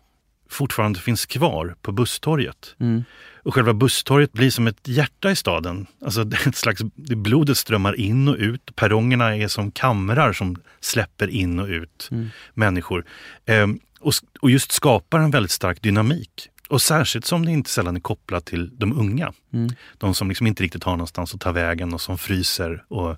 [0.49, 2.75] fortfarande finns kvar på busstorget.
[2.81, 3.05] Mm.
[3.43, 5.87] Och själva busstorget blir som ett hjärta i staden.
[6.05, 8.77] Alltså ett slags, det blodet strömmar in och ut.
[8.77, 12.29] Perrongerna är som kamrar som släpper in och ut Mm.
[12.55, 13.05] människor.
[13.47, 16.49] Ehm, och, och just skapar en väldigt stark dynamik.
[16.69, 19.33] Och särskilt som det inte sällan är kopplat till de unga.
[19.53, 19.71] Mm.
[19.99, 22.85] De som liksom inte riktigt har någonstans att ta vägen och som fryser.
[22.89, 23.17] Och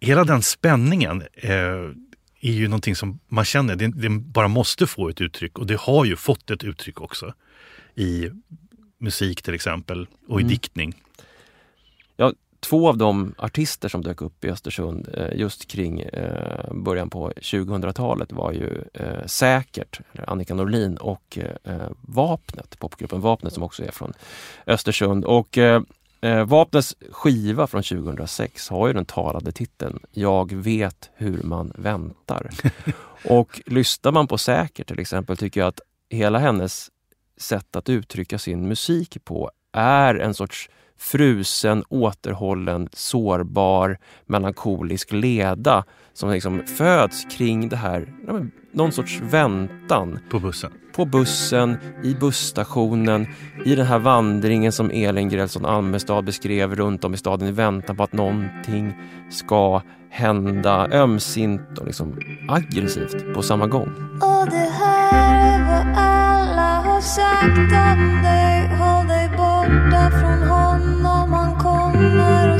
[0.00, 1.90] hela den spänningen eh,
[2.48, 5.80] är ju någonting som man känner, det, det, bara måste få ett uttryck och det
[5.80, 7.34] har ju fått ett uttryck också.
[7.94, 8.30] I
[8.98, 10.50] musik till exempel och i mm.
[10.50, 11.02] diktning.
[12.16, 17.10] Ja, två av de artister som dök upp i Östersund eh, just kring eh, början
[17.10, 21.38] på 2000-talet var ju eh, Säkert, Annika Norlin och
[22.00, 24.12] Vapnet, popgruppen Vapnet som också är från
[24.66, 25.24] Östersund.
[25.24, 25.58] Och
[26.46, 32.50] Vapnets skiva från 2006 har ju den talade titeln Jag vet hur man väntar.
[33.24, 36.90] och lyssnar man på Säkert till exempel tycker jag att hela hennes
[37.36, 46.30] sätt att uttrycka sin musik på är en sorts frusen, återhållen, sårbar, melankolisk leda som
[46.30, 48.08] liksom föds kring det här,
[48.72, 50.18] någon sorts väntan.
[50.30, 50.72] På bussen?
[50.94, 53.26] På bussen, i busstationen,
[53.64, 57.96] i den här vandringen som Elin Grälsson Almestad beskrev runt om i staden i väntan
[57.96, 58.94] på att någonting
[59.30, 63.88] ska hända ömsint och liksom aggressivt på samma gång.
[64.14, 70.75] Och det här är vad alla har sagt om dig, håll dig borta från honom,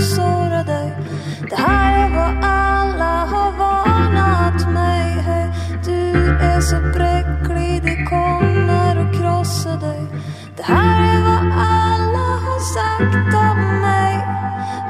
[0.07, 0.93] såra dig.
[1.51, 5.49] Det här är vad alla har varnat mig, hey,
[5.85, 10.07] du är så bräcklig, det kommer att krossa dig.
[10.57, 14.15] Det här är vad alla har sagt om mig,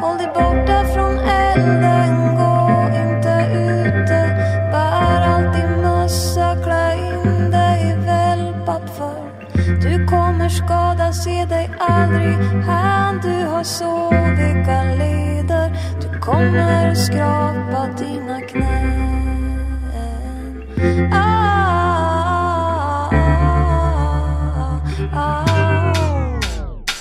[0.00, 4.20] håll dig borta från elden, gå inte ute,
[4.72, 9.26] bär alltid mössa, klä in dig välpat för.
[9.80, 14.16] Du kommer skada, se dig aldrig hän, du har så
[14.66, 15.05] galet
[16.46, 19.82] kommer skrapa dina knän.
[21.12, 23.12] Ah, ah,
[25.12, 25.44] ah,
[25.92, 26.40] ah.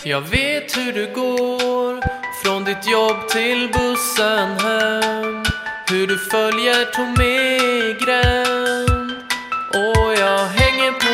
[0.04, 2.02] Jag vet hur du går
[2.44, 5.44] från ditt jobb till bussen hem.
[5.90, 7.58] Hur du följer Tomé
[8.06, 9.12] gränd
[9.74, 11.05] Och jag hänger på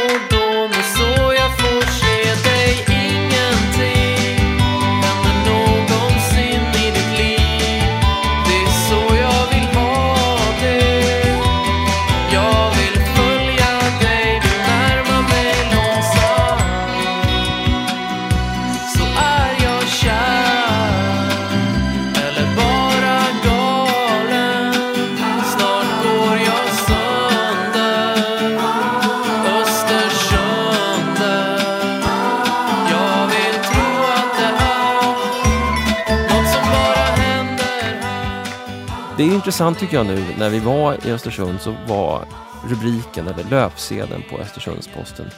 [39.41, 42.25] intressant tycker jag nu, när vi var i Östersund så var
[42.67, 45.29] rubriken eller löpsedeln på Östersundsposten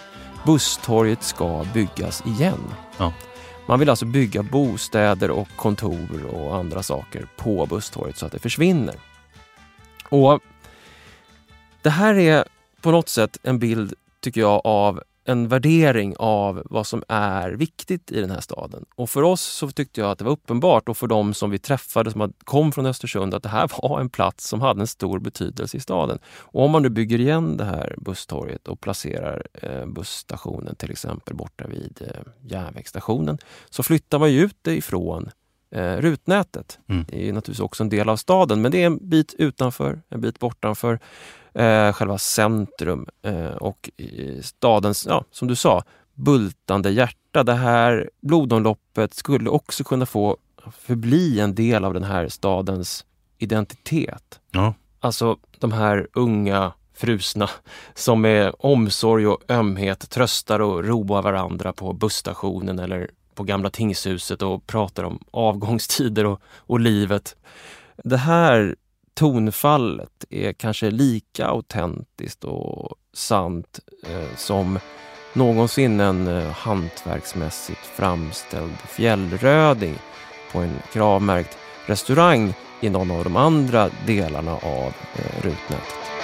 [0.45, 2.59] Busstorget ska byggas igen.
[2.97, 3.13] Ja.
[3.67, 8.39] Man vill alltså bygga bostäder och kontor och andra saker på Busstorget så att det
[8.39, 8.95] försvinner.
[10.09, 10.39] Och
[11.81, 12.45] Det här är
[12.81, 18.12] på något sätt en bild, tycker jag, av en värdering av vad som är viktigt
[18.12, 18.86] i den här staden.
[18.95, 21.59] Och för oss så tyckte jag att det var uppenbart och för de som vi
[21.59, 25.19] träffade som kom från Östersund att det här var en plats som hade en stor
[25.19, 26.19] betydelse i staden.
[26.25, 31.36] Och om man nu bygger igen det här busstorget och placerar eh, busstationen till exempel
[31.36, 33.38] borta vid eh, järnvägsstationen
[33.69, 35.29] så flyttar man ju ut det ifrån
[35.71, 36.79] eh, rutnätet.
[36.89, 37.05] Mm.
[37.09, 40.21] Det är naturligtvis också en del av staden men det är en bit utanför, en
[40.21, 40.99] bit bortanför
[41.53, 43.89] eh, själva centrum eh, och
[44.41, 47.43] stadens, ja, som du sa, bultande hjärta.
[47.43, 50.37] Det här blodomloppet skulle också kunna få
[50.71, 53.05] förbli en del av den här stadens
[53.37, 54.39] identitet.
[54.51, 54.73] Ja.
[54.99, 57.49] Alltså de här unga frusna
[57.93, 64.41] som med omsorg och ömhet tröstar och roar varandra på busstationen eller på gamla tingshuset
[64.41, 67.35] och pratar om avgångstider och, och livet.
[68.03, 68.75] Det här
[69.13, 74.80] tonfallet är kanske lika autentiskt och sant eh, som
[75.34, 79.95] någonsin en eh, hantverksmässigt framställd fjällröding
[80.52, 86.22] på en kravmärkt restaurang i någon av de andra delarna av eh, rutnätet.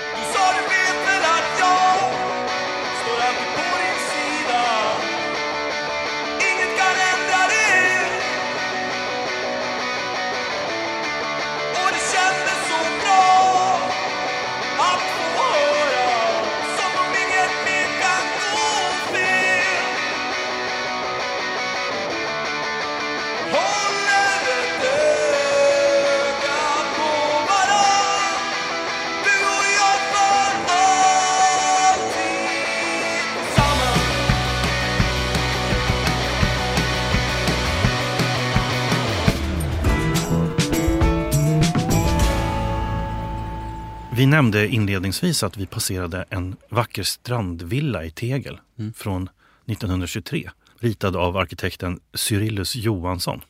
[44.20, 48.94] Vi nämnde inledningsvis att vi passerade en vacker strandvilla i tegel mm.
[48.94, 49.30] från
[49.66, 50.50] 1923.
[50.80, 53.42] Ritad av arkitekten Cyrillus Johansson.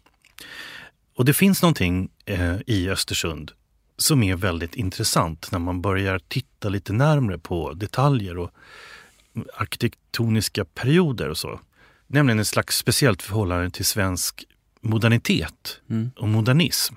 [1.16, 3.52] Och det finns någonting eh, i Östersund
[3.98, 8.52] som är väldigt intressant när man börjar titta lite närmre på detaljer och
[9.56, 11.60] arkitektoniska perioder och så.
[12.08, 14.46] Nämligen ett slags speciellt förhållande till svensk
[14.82, 16.12] modernitet mm.
[16.18, 16.96] och modernism.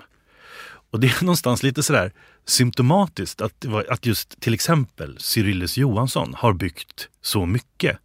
[0.90, 2.12] Och det är någonstans lite sådär
[2.44, 7.98] symptomatiskt att, att just till exempel Cyrillus Johansson har byggt så mycket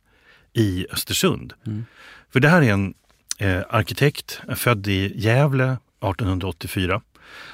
[0.54, 1.54] i Östersund.
[1.66, 1.86] Mm.
[2.30, 2.94] För det här är en
[3.38, 7.02] eh, arkitekt, född i Gävle 1884,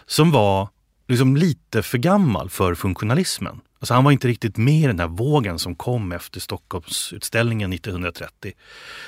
[0.06, 0.70] som var
[1.08, 3.62] liksom lite för gammal för funktionalismen.
[3.80, 8.54] Alltså han var inte riktigt med i den här vågen som kom efter Stockholmsutställningen 1930.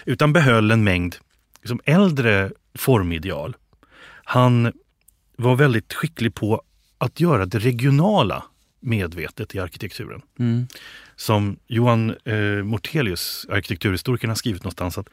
[0.05, 1.15] Utan behöll en mängd
[1.61, 3.55] liksom äldre formideal.
[4.23, 4.73] Han
[5.37, 6.61] var väldigt skicklig på
[7.05, 8.43] att göra det regionala
[8.79, 10.21] medvetet i arkitekturen.
[10.39, 10.67] Mm.
[11.15, 15.07] Som Johan eh, Mortelius, arkitekturhistorikern, har skrivit någonstans att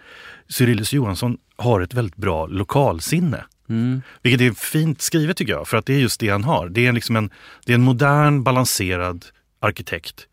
[0.48, 3.44] Cyrillus Johansson har ett väldigt bra lokalsinne.
[3.68, 4.02] Mm.
[4.22, 6.68] Vilket är fint skrivet tycker jag, för att det är just det han har.
[6.68, 7.31] Det är, liksom en,
[7.64, 9.26] det är en modern, balanserad
[9.61, 10.26] arkitekt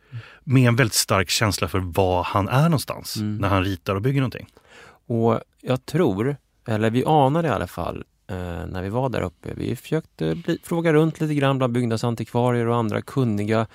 [0.43, 3.37] med en väldigt stark känsla för var han är någonstans mm.
[3.37, 4.47] när han ritar och bygger någonting.
[5.07, 9.75] Och jag tror, eller vi anade i alla fall när vi var där uppe, vi
[9.75, 13.67] försökte bli, fråga runt lite grann bland byggnadsantikvarier och andra kunniga.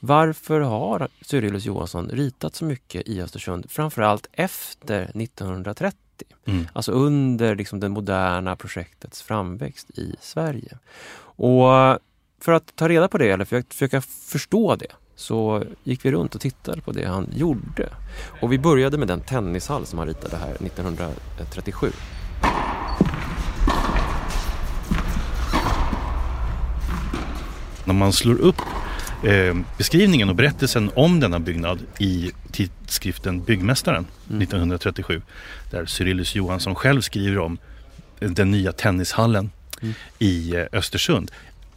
[0.00, 5.98] Varför har Cyrillus Johansson ritat så mycket i Östersund, framförallt efter 1930?
[6.44, 6.68] Mm.
[6.72, 10.78] Alltså under liksom, det moderna projektets framväxt i Sverige.
[11.20, 11.98] Och
[12.40, 16.34] för att ta reda på det, eller försöka, försöka förstå det, så gick vi runt
[16.34, 17.88] och tittade på det han gjorde.
[18.40, 21.90] Och vi började med den tennishall som han ritade här 1937.
[27.84, 28.60] När man slår upp
[29.24, 34.42] eh, beskrivningen och berättelsen om denna byggnad i tidskriften Byggmästaren mm.
[34.42, 35.22] 1937
[35.70, 37.58] där Cyrillus Johansson själv skriver om
[38.18, 39.50] den nya tennishallen
[39.82, 39.94] mm.
[40.18, 41.30] i eh, Östersund.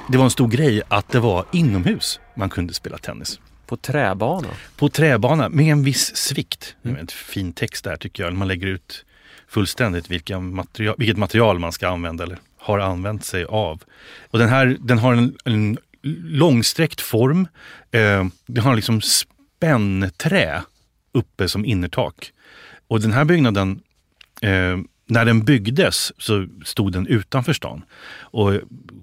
[0.07, 3.39] Det var en stor grej att det var inomhus man kunde spela tennis.
[3.65, 4.47] På träbana?
[4.75, 6.75] På träbana med en viss svikt.
[6.83, 6.97] Mm.
[6.97, 8.33] En fin text där tycker jag.
[8.33, 9.05] Man lägger ut
[9.47, 13.83] fullständigt vilka material, vilket material man ska använda eller har använt sig av.
[14.31, 15.77] Och den här den har en, en
[16.23, 17.47] långsträckt form.
[17.91, 20.63] Eh, det har liksom spännträ
[21.11, 22.31] uppe som innertak.
[22.87, 23.79] Och den här byggnaden
[24.41, 27.83] eh, när den byggdes så stod den utanför stan.
[28.19, 28.53] Och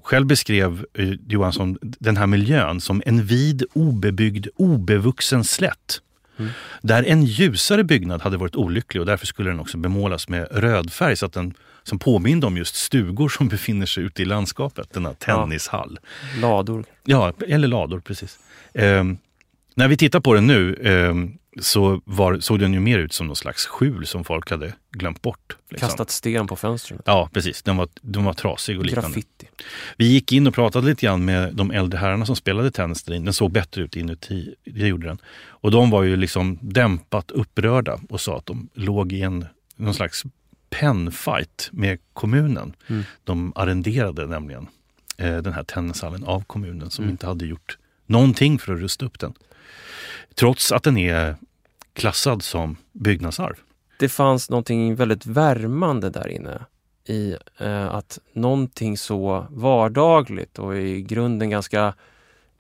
[0.03, 6.01] själv beskrev eh, Johansson den här miljön som en vid, obebyggd, obevuxen slätt.
[6.37, 6.51] Mm.
[6.83, 10.93] Där en ljusare byggnad hade varit olycklig och därför skulle den också bemålas med röd
[10.93, 14.93] färg så att den som påminde om just stugor som befinner sig ute i landskapet,
[14.93, 15.99] denna tennishall.
[16.35, 16.41] Ja.
[16.41, 16.85] Lador.
[17.05, 18.39] Ja, eller lador precis.
[18.75, 19.05] Eh,
[19.75, 21.15] när vi tittar på den nu eh,
[21.61, 25.23] så var, såg den ju mer ut som någon slags skjul som folk hade glömt
[25.23, 25.57] bort.
[25.69, 25.89] Liksom.
[25.89, 27.03] Kastat sten på fönstren.
[27.05, 27.63] Ja, precis.
[27.63, 29.09] Den var, den var trasig och liknande.
[29.09, 29.47] Graffiti.
[29.97, 33.19] Vi gick in och pratade lite grann med de äldre herrarna som spelade tennis där
[33.19, 35.19] Den såg bättre ut inuti, det gjorde den.
[35.47, 39.95] Och de var ju liksom dämpat upprörda och sa att de låg i en någon
[39.95, 40.25] slags
[40.73, 42.77] pennfight med kommunen.
[42.87, 43.03] Mm.
[43.25, 44.69] De arrenderade nämligen
[45.17, 47.13] eh, den här tennishallen av kommunen som mm.
[47.13, 49.33] inte hade gjort någonting för att rusta upp den.
[50.35, 51.37] Trots att den är
[51.93, 53.55] klassad som byggnadsarv.
[53.99, 56.67] Det fanns någonting väldigt värmande där inne
[57.05, 61.95] i eh, att någonting så vardagligt och i grunden ganska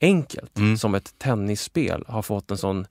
[0.01, 0.79] enkelt mm.
[0.79, 2.87] som ett tennisspel har fått en sån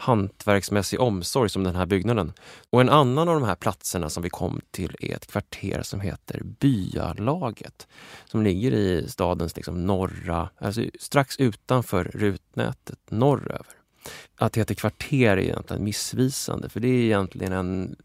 [0.00, 2.32] hantverksmässig omsorg som den här byggnaden.
[2.70, 6.00] Och en annan av de här platserna som vi kom till är ett kvarter som
[6.00, 7.88] heter Byalaget.
[8.24, 13.66] Som ligger i stadens liksom norra, alltså strax utanför rutnätet norröver.
[14.36, 17.96] Att det heter kvarter är egentligen missvisande för det är egentligen en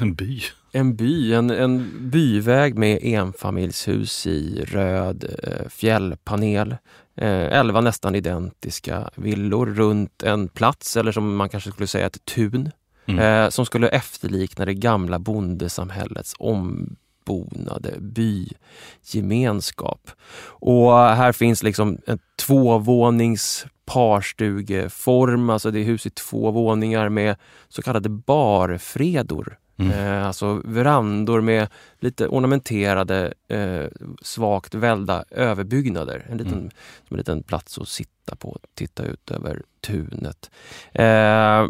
[0.00, 0.42] en by.
[0.72, 6.76] En by, en, en byväg med enfamiljshus i röd eh, fjällpanel.
[7.16, 12.24] Eh, elva nästan identiska villor runt en plats, eller som man kanske skulle säga ett
[12.24, 12.70] tun.
[13.06, 13.44] Mm.
[13.44, 20.10] Eh, som skulle efterlikna det gamla bondesamhällets ombonade bygemenskap.
[20.42, 27.36] Och här finns liksom en tvåvånings parstugeform, alltså det är hus i två våningar med
[27.68, 29.90] så kallade barfredor Mm.
[29.92, 31.68] Eh, alltså verandor med
[32.00, 33.84] lite ornamenterade, eh,
[34.22, 36.26] svagt välda överbyggnader.
[36.30, 36.70] En liten, mm.
[37.08, 40.50] en liten plats att sitta på, titta ut över tunet.
[40.92, 41.66] Eh,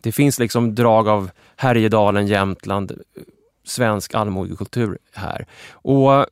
[0.00, 2.92] det finns liksom drag av Härjedalen, Jämtland,
[3.64, 5.46] svensk allmogekultur här.
[5.70, 6.26] Och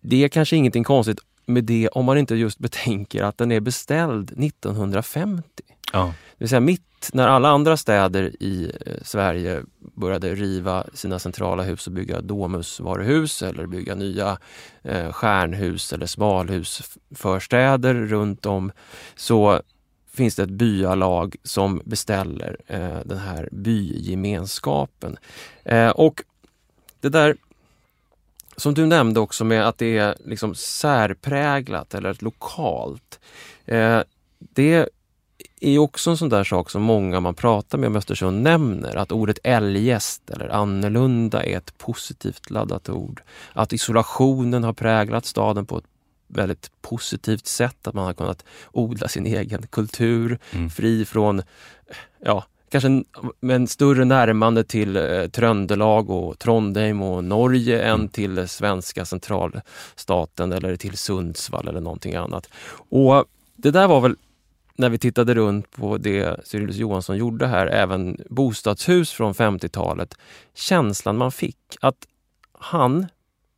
[0.00, 3.60] det är kanske ingenting konstigt med det om man inte just betänker att den är
[3.60, 5.62] beställd 1950.
[5.92, 6.14] Ja.
[6.42, 11.86] Vill säga mitt när alla andra städer i eh, Sverige började riva sina centrala hus
[11.86, 14.38] och bygga domusvaruhus eller bygga nya
[14.82, 18.72] eh, stjärnhus eller smalhusförstäder runt om
[19.16, 19.60] så
[20.12, 25.16] finns det ett byalag som beställer eh, den här bygemenskapen.
[25.64, 26.22] Eh, och
[27.00, 27.36] det där
[28.56, 33.20] som du nämnde också med att det är liksom särpräglat eller lokalt.
[33.64, 34.00] Eh,
[34.38, 34.88] det
[35.62, 38.96] är också en sån där sak som många man pratar med om Östersund nämner.
[38.96, 43.22] Att ordet eljest eller annorlunda är ett positivt laddat ord.
[43.52, 45.84] Att isolationen har präglat staden på ett
[46.28, 47.86] väldigt positivt sätt.
[47.86, 50.70] Att man har kunnat odla sin egen kultur mm.
[50.70, 51.42] fri från
[52.24, 53.04] ja, kanske en,
[53.40, 58.00] med en större närmande till eh, Tröndelag och Trondheim och Norge mm.
[58.00, 62.48] än till svenska centralstaten eller till Sundsvall eller någonting annat.
[62.88, 63.24] Och
[63.56, 64.16] det där var väl
[64.74, 70.14] när vi tittade runt på det Cyrillus Johansson gjorde här, även bostadshus från 50-talet,
[70.54, 72.06] känslan man fick att
[72.58, 73.06] han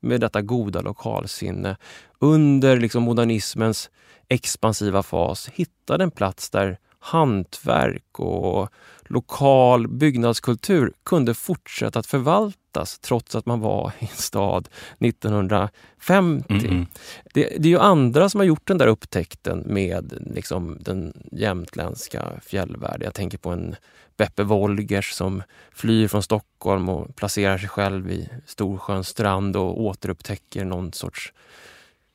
[0.00, 1.76] med detta goda lokalsinne
[2.18, 3.90] under liksom modernismens
[4.28, 8.68] expansiva fas hittade en plats där hantverk och
[9.06, 16.44] lokal byggnadskultur kunde fortsätta att förvaltas trots att man var i en stad 1950.
[16.48, 16.86] Mm.
[17.34, 22.24] Det, det, är ju andra som har gjort den där upptäckten med liksom, den jämtländska
[22.42, 23.04] fjällvärlden.
[23.04, 23.76] Jag tänker på en
[24.16, 25.42] Beppe Wolgers som
[25.72, 31.32] flyr från Stockholm och placerar sig själv i Storsjöns strand och återupptäcker någon sorts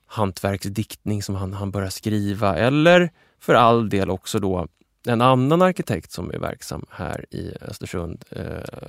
[0.08, 2.58] hantverksdiktning som han, han börjar skriva.
[2.58, 3.10] Eller
[3.40, 4.68] för all del också då
[5.08, 8.43] en annan arkitekt som är verksam här i Östersund, eh,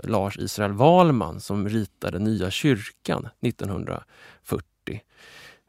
[0.04, 5.00] Lars Israel Wahlman, som ritade Nya kyrkan 1940.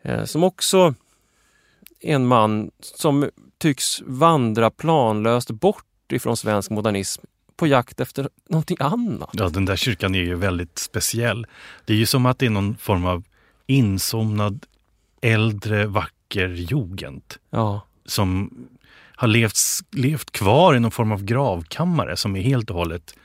[0.01, 0.93] Eh, som också
[1.99, 7.21] är en man som tycks vandra planlöst bort ifrån svensk modernism
[7.55, 9.29] på jakt efter någonting annat.
[9.33, 11.47] Ja, den där kyrkan är ju väldigt speciell.
[11.85, 13.23] Det är ju som att det är någon form av
[13.67, 14.65] insomnad
[15.21, 17.23] äldre vacker jugend.
[17.49, 17.81] Ja.
[18.05, 18.51] Som
[19.21, 19.57] har levt,
[19.91, 23.15] levt kvar i någon form av gravkammare som är helt och hållet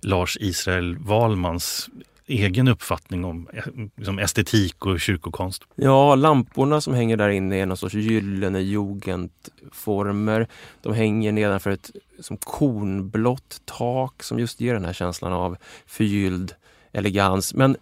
[0.00, 1.90] Lars Israel Wahlmans
[2.26, 3.64] egen uppfattning om eh,
[3.96, 5.62] liksom estetik och kyrkokonst.
[5.74, 10.48] Ja, lamporna som hänger där inne är någon sorts gyllene jugendformer.
[10.82, 11.90] De hänger nedanför ett
[12.20, 16.54] som kornblått tak som just ger den här känslan av förgylld
[16.92, 17.54] elegans.
[17.54, 17.76] Men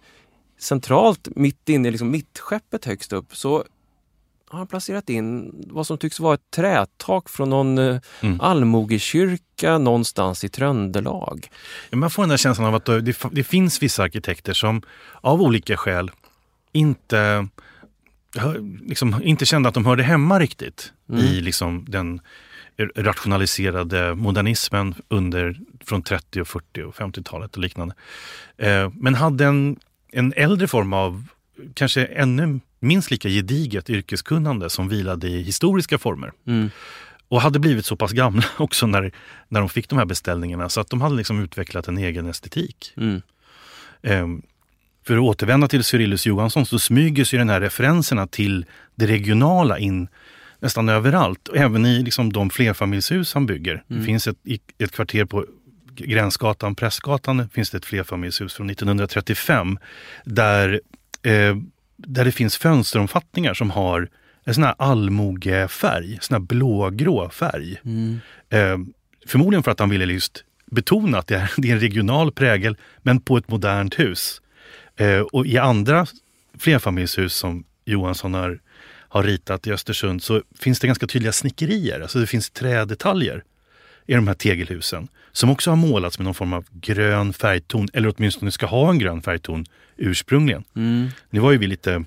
[0.59, 3.65] centralt, mitt inne i liksom mittskeppet högst upp, så
[4.51, 8.41] har han placerat in vad som tycks vara ett trätak från någon eh, mm.
[8.41, 11.47] allmogekyrka någonstans i Tröndelag.
[11.91, 14.81] Man får den där känslan av att det, det finns vissa arkitekter som
[15.21, 16.11] av olika skäl
[16.71, 17.47] inte,
[18.81, 21.21] liksom, inte kände att de hörde hemma riktigt mm.
[21.21, 22.21] i liksom, den
[22.95, 27.95] rationaliserade modernismen under, från 30, och 40 och 50-talet och liknande.
[28.57, 29.79] Eh, men hade en,
[30.11, 31.23] en äldre form av,
[31.73, 36.31] kanske ännu minst lika gediget yrkeskunnande som vilade i historiska former.
[36.47, 36.69] Mm.
[37.27, 39.11] Och hade blivit så pass gamla också när,
[39.47, 42.93] när de fick de här beställningarna så att de hade liksom utvecklat en egen estetik.
[42.97, 43.21] Mm.
[44.01, 44.41] Um,
[45.07, 48.65] för att återvända till Cyrillus Johansson så smyger sig den här referenserna till
[48.95, 50.07] det regionala in
[50.59, 51.49] nästan överallt.
[51.55, 53.73] Även i liksom de flerfamiljshus han bygger.
[53.73, 53.83] Mm.
[54.01, 54.37] Det finns ett,
[54.77, 55.45] ett kvarter på
[55.95, 59.79] Gränsgatan, Prästgatan, finns det ett flerfamiljshus från 1935
[60.25, 60.81] där
[61.23, 61.55] eh,
[62.07, 64.09] där det finns fönsteromfattningar som har
[64.43, 67.81] en sån här allmogefärg, sån här blågrå färg.
[67.85, 68.19] Mm.
[68.49, 68.77] Eh,
[69.27, 72.77] förmodligen för att han ville just betona att det är, det är en regional prägel,
[73.01, 74.41] men på ett modernt hus.
[74.95, 76.05] Eh, och i andra
[76.57, 78.59] flerfamiljshus som Johansson har,
[79.09, 83.43] har ritat i Östersund så finns det ganska tydliga snickerier, alltså det finns trädetaljer
[84.11, 88.13] i de här tegelhusen som också har målats med någon form av grön färgton, eller
[88.17, 89.65] åtminstone ska ha en grön färgton
[89.97, 90.63] ursprungligen.
[90.75, 91.07] Mm.
[91.29, 92.03] Nu var ju vi lite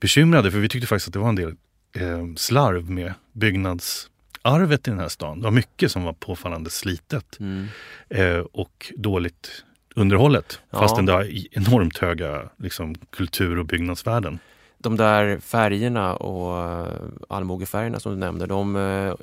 [0.00, 1.54] bekymrade för vi tyckte faktiskt att det var en del
[1.92, 5.38] eh, slarv med byggnadsarvet i den här stan.
[5.38, 7.66] Det var mycket som var påfallande slitet mm.
[8.08, 9.64] eh, och dåligt
[9.94, 10.60] underhållet.
[10.70, 10.78] Ja.
[10.78, 11.28] Fastän det har
[11.58, 14.38] enormt höga liksom, kultur och byggnadsvärden
[14.78, 16.92] de där färgerna och eh,
[17.28, 19.14] allmogefärgerna som du nämnde, de eh,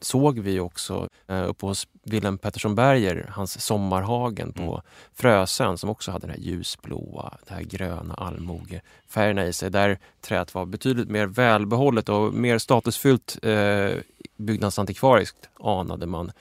[0.00, 4.80] såg vi också eh, uppe hos Willem Pettersson Berger, hans Sommarhagen på mm.
[5.14, 9.70] Frösön som också hade den här ljusblåa, det här gröna allmogefärgerna i sig.
[9.70, 13.90] Där träet var betydligt mer välbehållet och mer statusfyllt eh,
[14.36, 16.32] byggnadsantikvariskt anade man.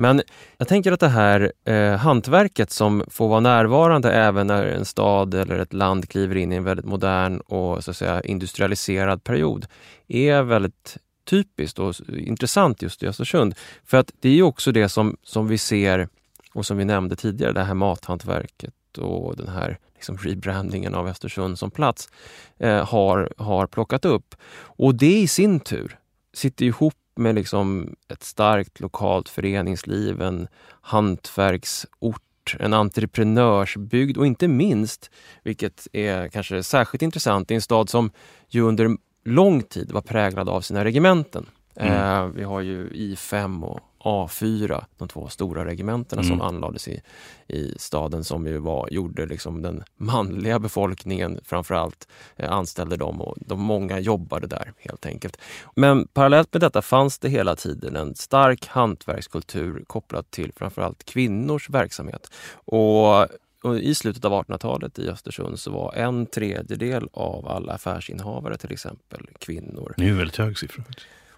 [0.00, 0.22] Men
[0.58, 5.34] jag tänker att det här eh, hantverket som får vara närvarande även när en stad
[5.34, 9.66] eller ett land kliver in i en väldigt modern och så att säga, industrialiserad period
[10.08, 13.54] är väldigt typiskt och intressant just i Östersund.
[13.84, 16.08] För att det är också det som, som vi ser
[16.54, 21.58] och som vi nämnde tidigare, det här mathantverket och den här liksom rebrandingen av Östersund
[21.58, 22.10] som plats
[22.58, 24.34] eh, har, har plockat upp.
[24.60, 25.98] Och det i sin tur
[26.32, 30.48] sitter ihop med liksom ett starkt lokalt föreningsliv, en
[30.80, 35.10] hantverksort, en entreprenörsbygd och inte minst,
[35.42, 38.10] vilket är kanske särskilt intressant, i en stad som
[38.48, 41.46] ju under lång tid var präglad av sina regementen.
[41.78, 41.92] Mm.
[41.92, 46.30] Eh, vi har ju I5 och A4, de två stora regementena mm.
[46.30, 47.02] som anlades i,
[47.48, 53.36] i staden som ju var, gjorde liksom den manliga befolkningen framförallt eh, anställde dem och
[53.40, 55.40] de många jobbade där helt enkelt.
[55.74, 61.70] Men parallellt med detta fanns det hela tiden en stark hantverkskultur kopplad till framförallt kvinnors
[61.70, 62.30] verksamhet.
[62.52, 63.28] Och
[63.62, 68.72] och I slutet av 1800-talet i Östersund så var en tredjedel av alla affärsinnehavare till
[68.72, 69.94] exempel kvinnor.
[69.96, 70.84] Det är en väldigt hög siffra.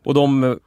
[0.05, 0.59] Och de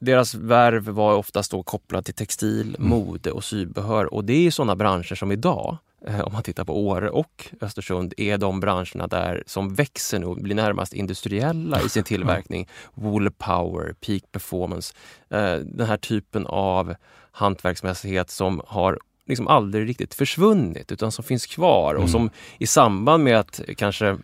[0.00, 2.88] deras värv var oftast då kopplat till textil, mm.
[2.88, 4.14] mode och sybehör.
[4.14, 8.14] Och det är sådana branscher som idag, eh, om man tittar på Åre och Östersund,
[8.16, 12.68] är de branscherna där som växer nu och blir närmast industriella i sin tillverkning.
[12.94, 14.94] Wool power, peak performance.
[15.28, 16.94] Eh, den här typen av
[17.32, 22.12] hantverksmässighet som har liksom aldrig riktigt försvunnit utan som finns kvar och mm.
[22.12, 24.18] som i samband med att kanske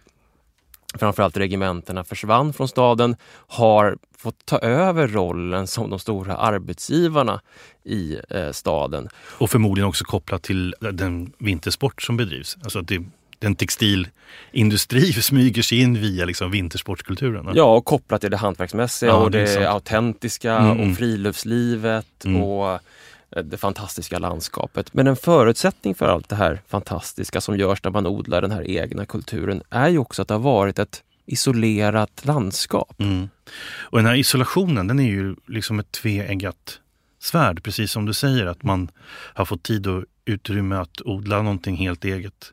[0.99, 3.16] framförallt regementena försvann från staden
[3.47, 7.40] har fått ta över rollen som de stora arbetsgivarna
[7.84, 9.09] i eh, staden.
[9.38, 12.57] Och förmodligen också kopplat till den vintersport som bedrivs.
[12.62, 13.05] Alltså att det,
[13.38, 17.53] den textilindustri smyger sig in via liksom vintersportkulturen.
[17.55, 20.80] Ja, och kopplat till det hantverksmässiga ja, och det, det autentiska mm.
[20.90, 22.42] och friluftslivet mm.
[22.42, 22.80] och
[23.37, 24.95] Eh, det fantastiska landskapet.
[24.95, 28.70] Men en förutsättning för allt det här fantastiska som görs när man odlar den här
[28.70, 33.01] egna kulturen är ju också att det har varit ett isolerat landskap.
[33.01, 33.28] Mm.
[33.78, 36.80] Och den här isolationen den är ju liksom ett tveeggat
[37.18, 38.91] svärd, precis som du säger, att man
[39.34, 42.53] har fått tid och utrymme att odla någonting helt eget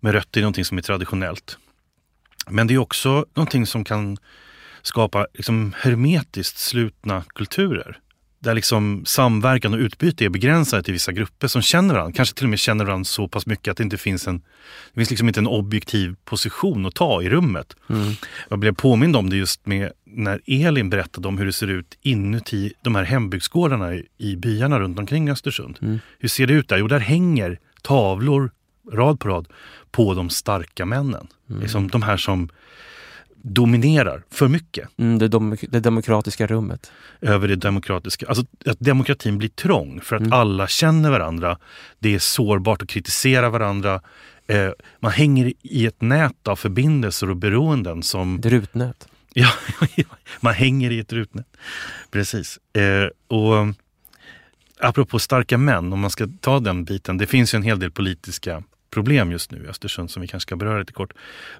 [0.00, 1.58] med rötter i någonting som är traditionellt.
[2.48, 4.16] Men det är också någonting som kan
[4.82, 8.00] skapa liksom hermetiskt slutna kulturer
[8.40, 12.12] där liksom samverkan och utbyte är begränsade till vissa grupper som känner varandra.
[12.16, 15.00] Kanske till och med känner varandra så pass mycket att det inte finns en, det
[15.00, 17.76] finns liksom inte en objektiv position att ta i rummet.
[17.88, 18.12] Mm.
[18.48, 21.98] Jag blev påmind om det just med när Elin berättade om hur det ser ut
[22.02, 25.78] inuti de här hembygdsgårdarna i, i byarna runt omkring Östersund.
[25.82, 25.98] Mm.
[26.18, 26.76] Hur ser det ut där?
[26.76, 28.50] Jo, där hänger tavlor
[28.92, 29.48] rad på rad
[29.90, 31.26] på de starka männen.
[31.50, 31.62] Mm.
[31.62, 32.48] Liksom de här som
[33.42, 34.88] dominerar för mycket.
[34.98, 36.92] Mm, det, dom det, demokratiska rummet.
[37.20, 38.26] Över det demokratiska.
[38.26, 40.32] Alltså att demokratin blir trång för att mm.
[40.32, 41.58] alla känner varandra.
[41.98, 44.00] Det är sårbart att kritisera varandra.
[44.46, 44.70] Eh,
[45.00, 48.42] man hänger i ett nät av förbindelser och beroenden som...
[48.42, 49.08] Rutnät.
[49.34, 49.48] Ja,
[50.40, 51.46] man hänger i ett rutnät.
[52.10, 52.58] Precis.
[52.76, 53.74] Eh, och
[54.80, 57.18] apropå starka män, om man ska ta den biten.
[57.18, 60.48] Det finns ju en hel del politiska problem just nu i Östersund som vi kanske
[60.48, 61.12] ska beröra lite kort.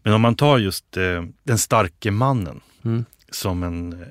[0.03, 3.05] Men om man tar just eh, den starke mannen mm.
[3.31, 4.09] som, en, eh,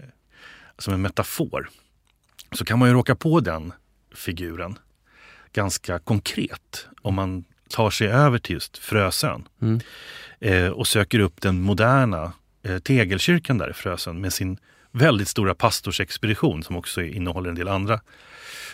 [0.77, 1.69] som en metafor
[2.51, 3.73] så kan man ju råka på den
[4.15, 4.79] figuren
[5.53, 9.79] ganska konkret om man tar sig över till just Frösön mm.
[10.39, 14.57] eh, och söker upp den moderna eh, tegelkyrkan där i Frösön med sin
[14.91, 17.99] väldigt stora pastorsexpedition som också innehåller en del andra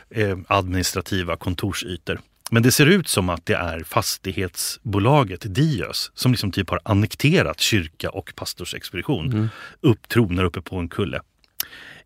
[0.10, 2.20] eh, administrativa kontorsytor.
[2.52, 7.60] Men det ser ut som att det är fastighetsbolaget Diös som liksom typ har annekterat
[7.60, 9.32] kyrka och pastorsexpedition.
[9.32, 9.48] Mm.
[9.82, 11.22] Upp, tronar uppe på en kulle.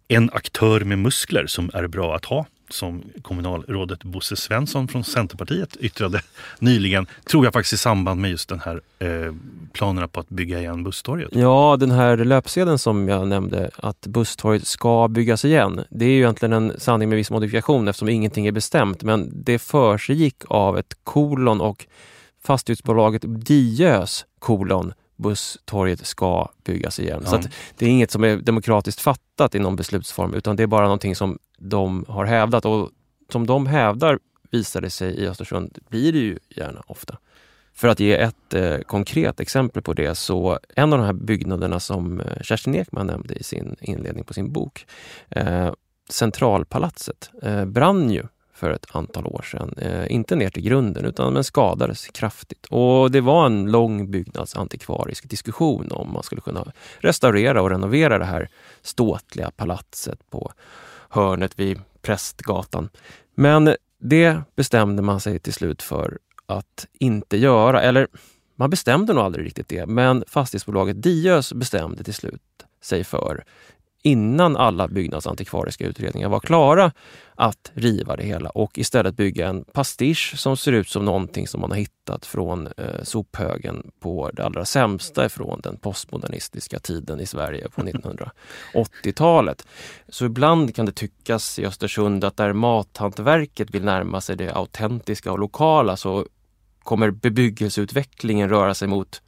[0.08, 5.78] En aktör med muskler som är bra att ha som kommunalrådet Bosse Svensson från Centerpartiet
[5.80, 6.22] yttrade
[6.60, 9.34] nyligen, tror jag faktiskt i samband med just den här eh,
[9.74, 11.30] planerna på att bygga igen Busstorget.
[11.32, 15.84] Ja, den här löpsedeln som jag nämnde, att Busstorget ska byggas igen.
[15.90, 19.60] Det är ju egentligen en sanning med viss modifikation eftersom ingenting är bestämt, men det
[19.60, 21.86] försiggick av ett kolon och
[22.44, 27.22] fastighetsbolaget Diös kolon busstorget ska byggas igen.
[27.26, 27.30] Ja.
[27.30, 30.84] Så det är inget som är demokratiskt fattat i någon beslutsform utan det är bara
[30.84, 32.90] någonting som de har hävdat och
[33.32, 34.20] som de hävdar
[34.52, 37.18] visar det sig i Östersund blir det ju gärna ofta.
[37.74, 41.80] För att ge ett eh, konkret exempel på det så en av de här byggnaderna
[41.80, 44.86] som eh, Kerstin Ekman nämnde i sin inledning på sin bok,
[45.30, 45.74] eh,
[46.10, 49.74] Centralpalatset, eh, brann ju för ett antal år sedan.
[49.78, 52.66] Eh, inte ner till grunden utan men skadades kraftigt.
[52.66, 58.26] Och det var en lång byggnadsantikvarisk diskussion om man skulle kunna restaurera och renovera det
[58.26, 58.50] här
[58.82, 60.52] ståtliga palatset på
[61.10, 62.90] hörnet vid Prästgatan.
[63.36, 67.82] Men det bestämde man sig till slut för att inte göra.
[67.82, 68.08] Eller
[68.56, 72.42] man bestämde nog aldrig riktigt det, men fastighetsbolaget Diös bestämde till slut
[72.82, 73.44] sig för
[74.04, 76.92] innan alla byggnadsantikvariska utredningar var klara
[77.36, 81.62] att riva det hela och istället bygga en pastisch som ser ut som någonting som
[81.62, 87.26] man har hittat från eh, sophögen på det allra sämsta ifrån den postmodernistiska tiden i
[87.26, 87.82] Sverige på
[88.94, 89.68] 1980-talet.
[90.10, 95.32] Så ibland kan det tyckas i Östersund att där mathantverket vill närma sig det autentiska
[95.32, 96.26] och lokala så
[96.84, 99.22] kommer bebyggelseutvecklingen röra sig mot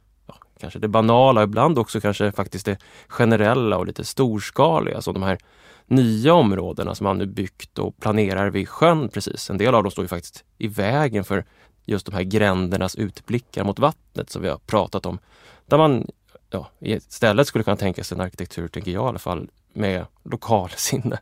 [0.62, 5.38] kanske det banala, ibland också kanske faktiskt det generella och lite storskaliga som de här
[5.86, 9.50] nya områdena som man nu byggt och planerar vid sjön precis.
[9.50, 11.44] En del av dem står ju faktiskt i vägen för
[11.86, 15.18] just de här grändernas utblickar mot vattnet som vi har pratat om.
[15.66, 16.06] Där man
[16.50, 21.18] ja, istället skulle kunna tänka sig en arkitektur, tänker jag i alla fall, med lokalsinne.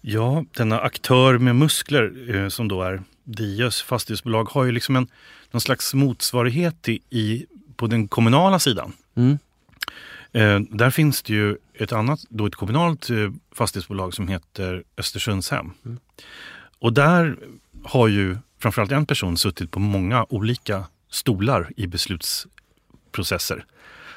[0.00, 5.06] Ja, denna aktör med muskler eh, som då är Diös fastighetsbolag har ju liksom en
[5.50, 8.92] någon slags motsvarighet i, i på den kommunala sidan.
[9.14, 9.38] Mm.
[10.32, 13.16] Eh, där finns det ju ett annat, då ett kommunalt eh,
[13.52, 15.70] fastighetsbolag som heter Östersundshem.
[15.84, 15.98] Mm.
[16.78, 17.36] Och där
[17.84, 23.64] har ju framförallt en person suttit på många olika stolar i beslutsprocesser.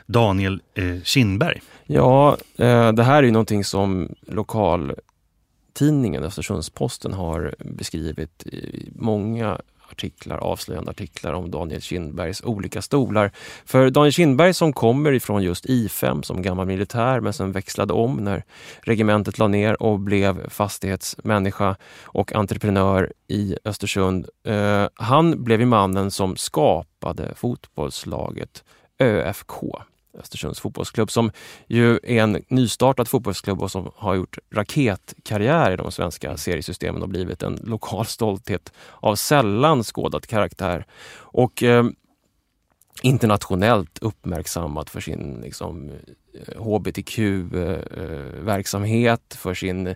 [0.06, 1.62] Daniel eh, Kindberg.
[1.86, 9.62] Ja, eh, det här är ju någonting som lokaltidningen Östersundsposten har beskrivit i många
[9.92, 13.32] artiklar, avslöjande artiklar om Daniel Kindbergs olika stolar.
[13.66, 18.16] För Daniel Kindberg som kommer ifrån just I5 som gammal militär men sen växlade om
[18.16, 18.44] när
[18.82, 24.30] regementet la ner och blev fastighetsmänniska och entreprenör i Östersund.
[24.44, 28.64] Eh, han blev ju mannen som skapade fotbollslaget
[29.00, 29.64] ÖFK.
[30.18, 31.32] Östersunds fotbollsklubb som
[31.68, 37.10] ju är en nystartad fotbollsklubb och som har gjort raketkarriär i de svenska seriesystemen och
[37.10, 40.86] blivit en lokal stolthet av sällan skådad karaktär.
[41.20, 41.86] Och eh,
[43.02, 45.96] internationellt uppmärksammad för sin liksom, eh,
[46.62, 49.96] hbtq-verksamhet, eh, eh, för sin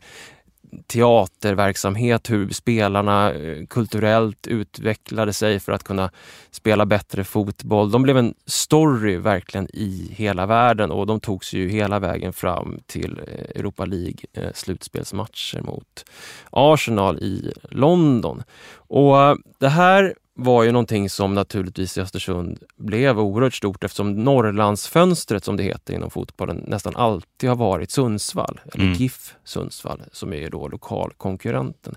[0.87, 6.11] teaterverksamhet, hur spelarna eh, kulturellt utvecklade sig för att kunna
[6.51, 7.91] spela bättre fotboll.
[7.91, 12.33] De blev en story verkligen i hela världen och de tog sig ju hela vägen
[12.33, 16.05] fram till eh, Europa League-slutspelsmatcher eh, mot
[16.49, 18.43] Arsenal i London.
[18.73, 25.43] Och det här var ju någonting som naturligtvis i Östersund blev oerhört stort eftersom Norrlandsfönstret
[25.43, 28.95] som det heter inom fotbollen nästan alltid har varit Sundsvall, eller mm.
[28.97, 31.95] GIF Sundsvall som är då lokalkonkurrenten.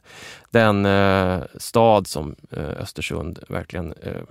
[0.51, 4.23] Den eh, stad som eh, Östersund verkligen eh,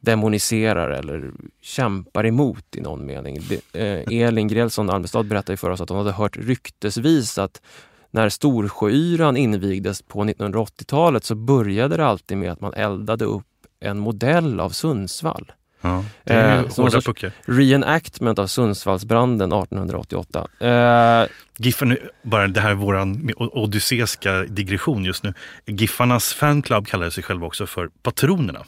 [0.00, 1.30] demoniserar eller
[1.60, 3.38] kämpar emot i någon mening.
[3.48, 7.62] Det, eh, Elin Grälsson Almestad berättade för oss att hon hade hört ryktesvis att
[8.10, 13.46] när Storsjöyran invigdes på 1980-talet så började det alltid med att man eldade upp
[13.80, 15.52] en modell av Sundsvall.
[15.80, 17.32] Ja, det är eh, hårda puckar.
[17.44, 20.48] Reenactment av Sundsvallsbranden 1888.
[20.60, 25.34] Eh, Giffen, bara det här är våran odysseiska digression just nu.
[25.66, 28.64] Giffarnas fanclub kallar sig själva också för Patronerna.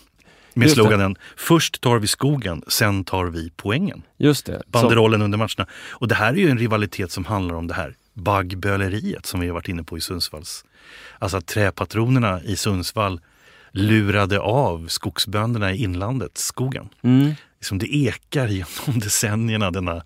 [0.54, 1.20] Med Just sloganen det.
[1.36, 4.02] Först tar vi skogen, sen tar vi poängen.
[4.18, 4.62] Just det.
[4.66, 5.24] Banderollen Så.
[5.24, 5.66] under matcherna.
[5.90, 9.46] Och det här är ju en rivalitet som handlar om det här baggböleriet som vi
[9.46, 10.64] har varit inne på i Sundsvalls.
[11.18, 13.20] Alltså att träpatronerna i Sundsvall
[13.70, 16.88] lurade av skogsbönderna i inlandet, skogen.
[17.02, 17.32] Mm.
[17.58, 20.02] Liksom det ekar genom decennierna, denna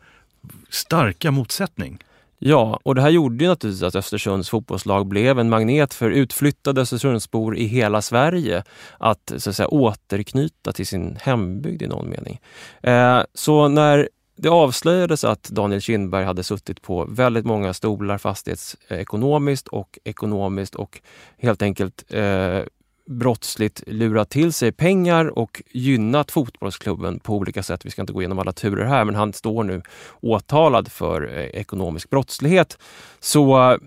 [0.68, 1.98] starka motsättning.
[2.38, 6.80] Ja, och det här gjorde ju naturligtvis att Östersunds fotbollslag blev en magnet för utflyttade
[6.80, 8.64] Östersundsbor i hela Sverige
[8.98, 12.40] att, så att säga, återknyta till sin hembygd i någon mening.
[12.82, 19.68] Eh, så när det avslöjades att Daniel Kindberg hade suttit på väldigt många stolar fastighetsekonomiskt
[19.68, 21.00] och ekonomiskt och
[21.38, 22.60] helt enkelt eh,
[23.06, 27.86] brottsligt lurat till sig pengar och gynnat fotbollsklubben på olika sätt.
[27.86, 29.82] Vi ska inte gå igenom alla turer här, men han står nu
[30.20, 32.78] åtalad för eh, ekonomisk brottslighet.
[33.20, 33.78] Så eh,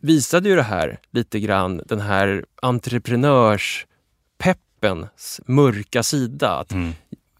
[0.00, 6.58] visade ju det här lite grann den här entreprenörspeppens mörka sida.
[6.58, 6.92] Att mm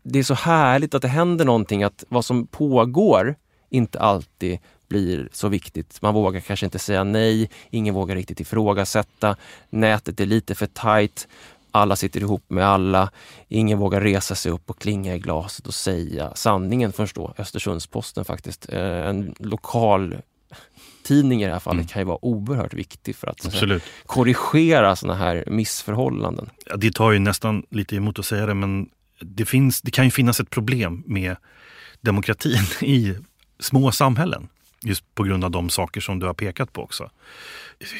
[0.08, 3.34] det är så härligt att det händer någonting, att vad som pågår
[3.70, 6.02] inte alltid blir så viktigt.
[6.02, 9.36] Man vågar kanske inte säga nej, ingen vågar riktigt ifrågasätta.
[9.70, 11.28] Nätet är lite för tajt.
[11.70, 13.10] Alla sitter ihop med alla.
[13.48, 18.24] Ingen vågar resa sig upp och klinga i glaset och säga sanningen förrän då Östersundsposten
[18.24, 18.72] faktiskt.
[18.72, 20.16] Eh, en lokal
[21.04, 21.88] tidning i det här fallet mm.
[21.88, 26.50] kan ju vara oerhört viktig för att säga, korrigera sådana här missförhållanden.
[26.66, 28.88] Ja, det tar ju nästan lite emot att säga det men
[29.20, 31.36] det, finns, det kan ju finnas ett problem med
[32.00, 33.14] demokratin i
[33.58, 34.48] små samhällen.
[34.82, 37.10] Just på grund av de saker som du har pekat på också.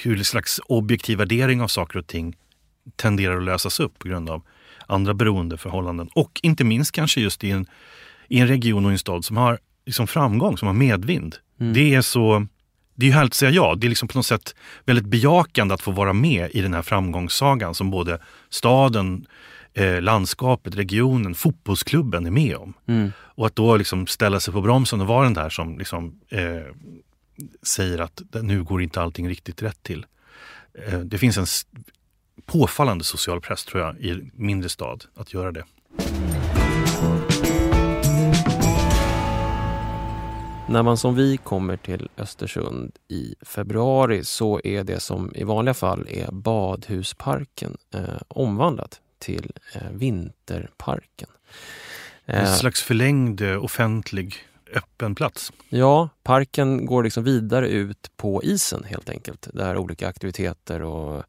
[0.03, 2.37] Hur slags objektiv värdering av saker och ting
[2.97, 4.43] tenderar att lösas upp på grund av
[4.87, 6.09] andra beroendeförhållanden.
[6.15, 7.67] Och inte minst kanske just i en,
[8.29, 11.37] i en region och en stad som har liksom framgång, som har medvind.
[11.61, 11.73] Mm.
[11.73, 12.47] Det är så
[12.95, 13.75] det är ju härligt att säga ja.
[13.75, 14.55] Det är liksom på något sätt
[14.85, 18.19] väldigt bejakande att få vara med i den här framgångssagan som både
[18.51, 19.27] staden,
[19.77, 22.75] eh, landskapet, regionen, fotbollsklubben är med om.
[22.87, 23.13] Mm.
[23.19, 26.63] Och att då liksom ställa sig på bromsen och vara den där som liksom, eh,
[27.63, 30.07] säger att nu går inte allting riktigt rätt till.
[30.87, 31.47] Eh, det finns en
[32.47, 35.65] påfallande social press tror jag i mindre stad att göra det.
[40.69, 45.75] När man som vi kommer till Östersund i februari så är det som i vanliga
[45.75, 51.29] fall är Badhusparken eh, omvandlat till eh, Vinterparken.
[52.25, 54.37] En eh, slags förlängd eh, offentlig
[54.75, 55.53] öppen plats.
[55.69, 59.49] Ja, parken går liksom vidare ut på isen helt enkelt.
[59.53, 61.25] Där olika aktiviteter och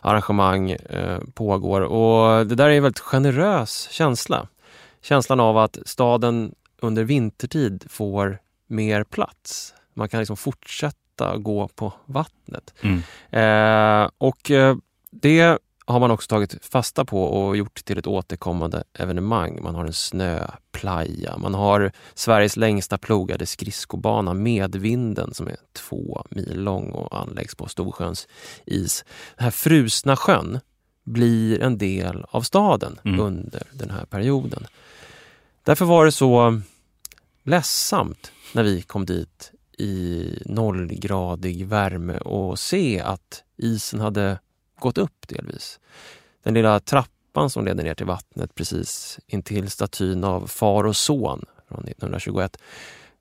[0.00, 1.80] arrangemang eh, pågår.
[1.80, 4.48] Och det där är en väldigt generös känsla.
[5.02, 9.74] Känslan av att staden under vintertid får mer plats.
[9.94, 12.74] Man kan liksom fortsätta gå på vattnet.
[12.80, 13.02] Mm.
[13.30, 14.50] Eh, och
[15.10, 19.62] det har man också tagit fasta på och gjort till ett återkommande evenemang.
[19.62, 26.60] Man har en snöplaya, man har Sveriges längsta plogade skridskobana Medvinden som är två mil
[26.60, 28.28] lång och anläggs på Storsjöns
[28.66, 29.04] is.
[29.36, 30.60] Den här frusna sjön
[31.04, 33.20] blir en del av staden mm.
[33.20, 34.66] under den här perioden.
[35.62, 36.60] Därför var det så
[37.42, 44.38] ledsamt när vi kom dit i nollgradig värme och se att isen hade
[44.82, 45.80] gått upp delvis.
[46.42, 51.44] Den lilla trappan som leder ner till vattnet precis intill statyn av far och son
[51.68, 52.56] från 1921.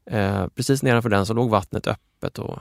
[0.05, 2.59] Eh, precis nedanför den så låg vattnet öppet och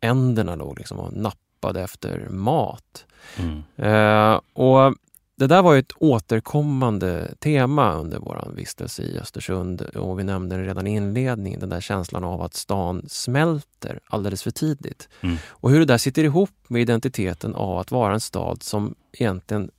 [0.00, 3.06] änderna låg liksom och nappade efter mat.
[3.36, 3.62] Mm.
[3.76, 4.94] Eh, och
[5.40, 10.62] det där var ett återkommande tema under vår vistelse i Östersund och vi nämnde det
[10.62, 15.08] redan i inledningen, den där känslan av att stan smälter alldeles för tidigt.
[15.20, 15.36] Mm.
[15.48, 19.70] Och hur det där sitter ihop med identiteten av att vara en stad som egentligen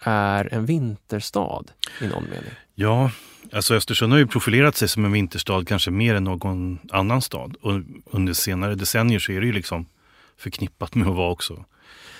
[0.00, 1.64] är en vinterstad
[2.00, 2.50] i någon mening.
[2.74, 3.10] Ja,
[3.52, 7.56] alltså Östersund har ju profilerat sig som en vinterstad kanske mer än någon annan stad.
[7.62, 7.72] Och
[8.04, 9.86] under senare decennier så är det ju liksom
[10.36, 11.64] förknippat med att vara också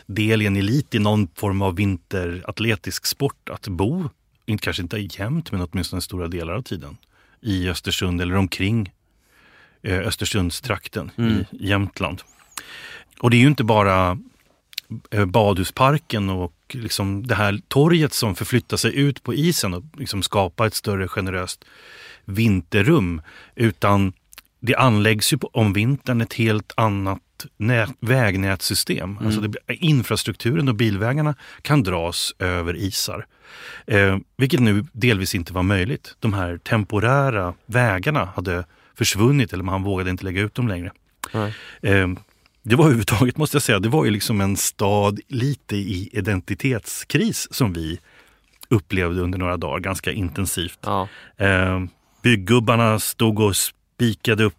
[0.07, 4.09] del i en elit i någon form av vinteratletisk sport att bo,
[4.47, 6.97] inte, kanske inte jämt men åtminstone stora delar av tiden,
[7.41, 8.93] i Östersund eller omkring
[9.83, 11.33] eh, Östersundstrakten mm.
[11.33, 12.23] i Jämtland.
[13.21, 14.19] Och det är ju inte bara
[15.11, 20.23] eh, badhusparken och liksom det här torget som förflyttar sig ut på isen och liksom
[20.23, 21.65] skapar ett större generöst
[22.25, 23.23] vinterrum.
[23.55, 24.13] Utan
[24.61, 27.21] det anläggs ju på, om vintern ett helt annat
[27.57, 29.11] nät, vägnätssystem.
[29.11, 29.27] Mm.
[29.27, 33.27] Alltså det, infrastrukturen och bilvägarna kan dras över isar.
[33.87, 36.17] Eh, vilket nu delvis inte var möjligt.
[36.21, 38.65] De här temporära vägarna hade
[38.99, 40.93] försvunnit eller man vågade inte lägga ut dem längre.
[41.83, 42.09] Eh,
[42.63, 47.49] det var överhuvudtaget, måste jag säga, det var ju liksom en stad lite i identitetskris
[47.51, 47.99] som vi
[48.69, 50.79] upplevde under några dagar ganska intensivt.
[50.83, 51.09] Ja.
[51.37, 51.85] Eh,
[52.23, 54.55] bygggubbarna stod och spikade upp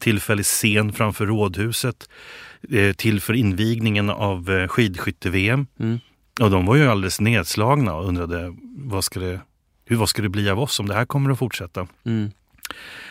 [0.00, 2.08] tillfällig scen framför rådhuset
[2.70, 5.66] eh, till för invigningen av eh, skidskytte-VM.
[5.80, 6.00] Mm.
[6.40, 9.40] Och de var ju alldeles nedslagna och undrade vad ska det,
[9.84, 11.86] hur, vad ska det bli av oss om det här kommer att fortsätta.
[12.04, 12.30] Mm.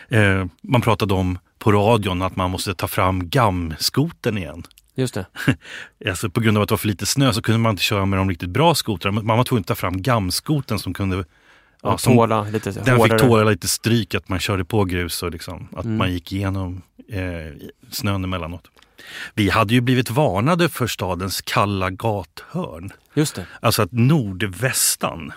[0.10, 4.64] Eh, man pratade om på radion att man måste ta fram GAM-skoten igen.
[4.96, 5.26] Just det.
[6.10, 8.06] alltså på grund av att det var för lite snö så kunde man inte köra
[8.06, 9.22] med de riktigt bra skotrarna.
[9.22, 11.26] Man var tvungen att ta fram GAM-skoten som kunde
[11.84, 13.20] Ja, som, tåla lite Den hårdare.
[13.20, 15.98] fick tåla lite stryk, att man körde på grus och liksom, att mm.
[15.98, 17.22] man gick igenom eh,
[17.92, 18.68] snön emellanåt.
[19.34, 22.92] Vi hade ju blivit varnade för stadens kalla gathörn.
[23.14, 23.46] Just det.
[23.60, 25.34] Alltså att nordvästan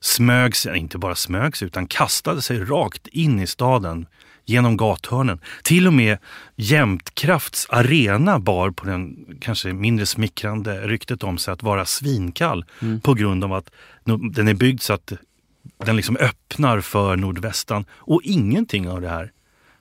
[0.00, 4.06] smög sig, inte bara smög sig, utan kastade sig rakt in i staden
[4.44, 5.40] genom gathörnen.
[5.62, 6.18] Till och med
[6.56, 13.00] Jämtkrafts arena bar på den kanske mindre smickrande ryktet om sig att vara svinkall mm.
[13.00, 13.70] på grund av att
[14.32, 15.12] den är byggd så att
[15.78, 17.84] den liksom öppnar för nordvästan.
[17.92, 19.32] Och ingenting av det här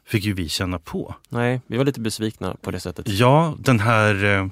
[0.06, 1.16] fick ju vi känna på.
[1.30, 3.08] Nej, vi var lite besvikna på det sättet.
[3.08, 4.48] Ja, den här eh,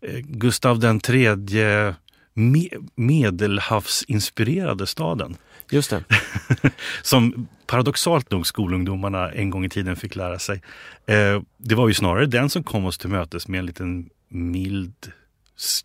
[0.00, 1.94] eh Gustav den tredje
[2.34, 5.36] me medelhavsinspirerade staden.
[5.70, 6.04] Just det.
[7.02, 10.62] som paradoxalt nog skolungdomarna en gång i tiden fick lära sig.
[11.06, 15.12] Eh, det var ju snarare den som kom oss till mötes med en liten mild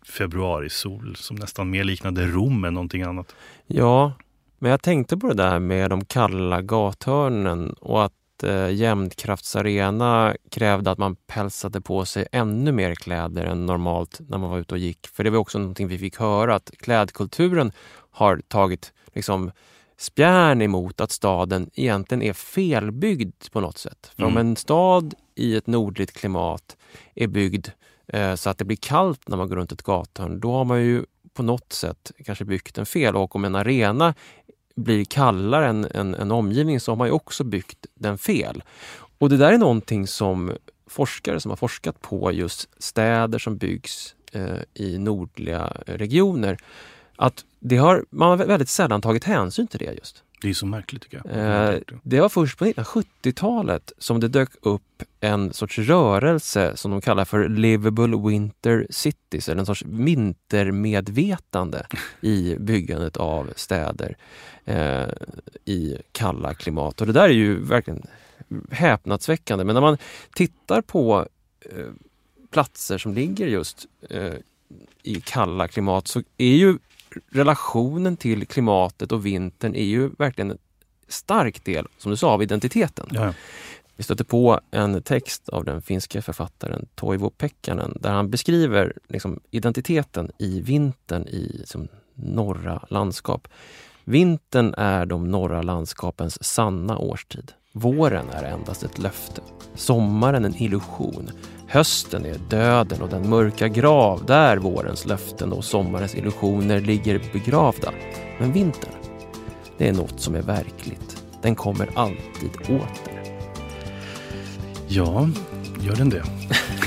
[0.06, 3.34] februarisol som nästan mer liknade Rom än någonting annat.
[3.66, 4.12] Ja,
[4.58, 10.90] men jag tänkte på det där med de kalla gathörnen och att eh, Jämtkraftsarena krävde
[10.90, 14.78] att man pälsade på sig ännu mer kläder än normalt när man var ute och
[14.78, 15.06] gick.
[15.06, 17.72] För det var också någonting vi fick höra att klädkulturen
[18.10, 19.50] har tagit liksom
[19.98, 24.10] spjärn emot att staden egentligen är felbyggd på något sätt.
[24.16, 24.32] För mm.
[24.32, 26.76] om en stad i ett nordligt klimat
[27.14, 27.68] är byggd
[28.06, 30.82] eh, så att det blir kallt när man går runt ett gathörn, då har man
[30.82, 31.04] ju
[31.38, 33.16] på något sätt kanske byggt den fel.
[33.16, 34.14] Och om en arena
[34.78, 38.62] blir kallare än en, än omgivning så har man ju också byggt den fel.
[39.18, 40.52] Och det där är någonting som
[40.86, 46.58] forskare som har forskat på just städer som byggs eh, i nordliga regioner,
[47.16, 50.24] att det har, man har väldigt sällan tagit hänsyn till det just.
[50.40, 51.74] Det är så märkligt tycker jag.
[51.74, 57.00] Eh, det var först på 1970-talet som det dök upp en sorts rörelse som de
[57.00, 61.86] kallar för Livable Winter Cities, eller en sorts vintermedvetande
[62.20, 64.16] i byggandet av städer
[64.64, 65.08] eh,
[65.64, 67.00] i kalla klimat.
[67.00, 68.06] Och det där är ju verkligen
[68.70, 69.64] häpnadsväckande.
[69.64, 69.98] Men när man
[70.34, 71.26] tittar på
[71.60, 71.86] eh,
[72.50, 74.34] platser som ligger just eh,
[75.02, 76.78] i kalla klimat så är ju
[77.30, 80.58] relationen till klimatet och vintern är ju verkligen en
[81.08, 83.06] stark del, som du sa, av identiteten.
[83.10, 83.34] Ja.
[83.96, 89.40] Vi stötte på en text av den finske författaren Toivo Pekkanen där han beskriver liksom,
[89.50, 93.48] identiteten i vintern i liksom, norra landskap.
[94.04, 97.52] Vintern är de norra landskapens sanna årstid.
[97.72, 99.42] Våren är endast ett löfte.
[99.74, 101.30] Sommaren en illusion.
[101.70, 107.92] Hösten är döden och den mörka grav där vårens löften och sommarens illusioner ligger begravda.
[108.38, 108.92] Men vintern,
[109.78, 111.24] det är något som är verkligt.
[111.42, 113.22] Den kommer alltid åter.
[114.88, 115.28] Ja,
[115.80, 116.22] gör den det?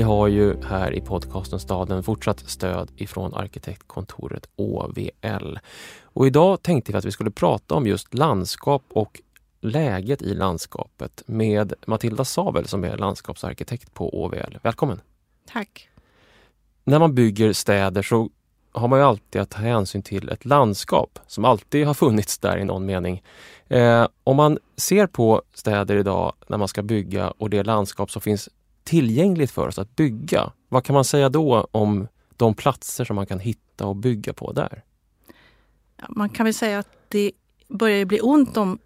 [0.00, 5.58] Vi har ju här i podcasten Staden fortsatt stöd ifrån arkitektkontoret OVL.
[6.02, 9.20] Och idag tänkte vi att vi skulle prata om just landskap och
[9.60, 14.58] läget i landskapet med Matilda Sabel som är landskapsarkitekt på OVL.
[14.62, 15.00] Välkommen!
[15.46, 15.88] Tack!
[16.84, 18.30] När man bygger städer så
[18.72, 22.58] har man ju alltid att ta hänsyn till ett landskap som alltid har funnits där
[22.58, 23.22] i någon mening.
[23.68, 28.22] Eh, om man ser på städer idag när man ska bygga och det landskap som
[28.22, 28.48] finns
[28.90, 30.52] tillgängligt för oss att bygga.
[30.68, 34.52] Vad kan man säga då om de platser som man kan hitta och bygga på
[34.52, 34.84] där?
[36.08, 37.32] Man kan väl säga att det
[37.68, 38.78] börjar bli ont om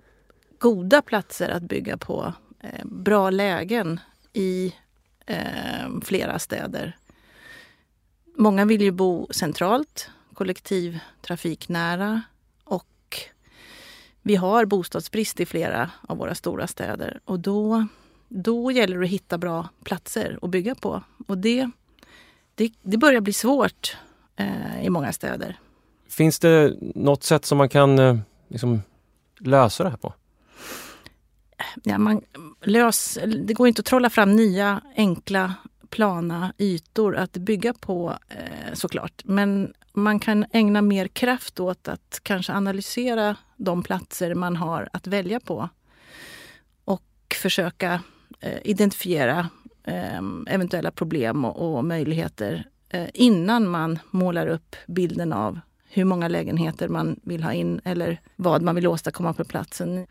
[0.59, 2.33] goda platser att bygga på.
[2.61, 4.01] Eh, bra lägen
[4.33, 4.75] i
[5.27, 6.97] eh, flera städer.
[8.37, 12.23] Många vill ju bo centralt, kollektivtrafiknära
[12.65, 13.19] och
[14.23, 17.87] vi har bostadsbrist i flera av våra stora städer och då
[18.29, 21.03] då gäller det att hitta bra platser att bygga på.
[21.27, 21.71] Och det,
[22.55, 23.97] det, det börjar bli svårt
[24.37, 25.59] eh, i många städer.
[26.09, 28.17] Finns det något sätt som man kan eh,
[28.49, 28.83] liksom,
[29.39, 30.15] lösa det här på?
[31.83, 32.23] Ja, man
[32.63, 35.55] lös, det går inte att trolla fram nya enkla
[35.91, 39.23] plana ytor att bygga på eh, såklart.
[39.25, 45.07] Men man kan ägna mer kraft åt att kanske analysera de platser man har att
[45.07, 45.69] välja på.
[46.85, 47.03] Och
[47.35, 48.01] försöka
[48.63, 49.49] identifiera
[49.85, 56.29] ehm, eventuella problem och, och möjligheter eh, innan man målar upp bilden av hur många
[56.29, 60.07] lägenheter man vill ha in eller vad man vill åstadkomma på platsen.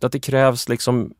[0.00, 1.14] Att det krävs liksom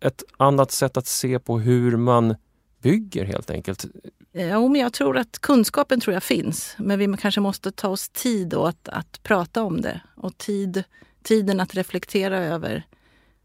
[0.00, 2.36] ett annat sätt att se på hur man
[2.82, 3.84] bygger helt enkelt?
[4.32, 6.74] Jo, men jag tror att kunskapen tror jag finns.
[6.78, 10.84] Men vi kanske måste ta oss tid att, att prata om det och tid,
[11.22, 12.86] tiden att reflektera över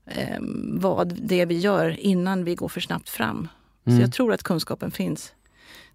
[0.05, 0.37] eh,
[0.73, 3.47] vad det är vi gör innan vi går för snabbt fram.
[3.85, 3.97] Mm.
[3.97, 5.33] Så jag tror att kunskapen finns.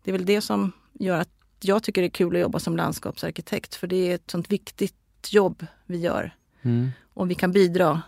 [0.05, 1.29] Det är väl det som gör att
[1.61, 3.75] jag tycker det är kul att jobba som landskapsarkitekt.
[3.75, 4.95] För det är ett sånt viktigt
[5.31, 6.35] jobb vi gör.
[6.63, 6.91] Mm.
[7.15, 8.03] Och vi kan bidra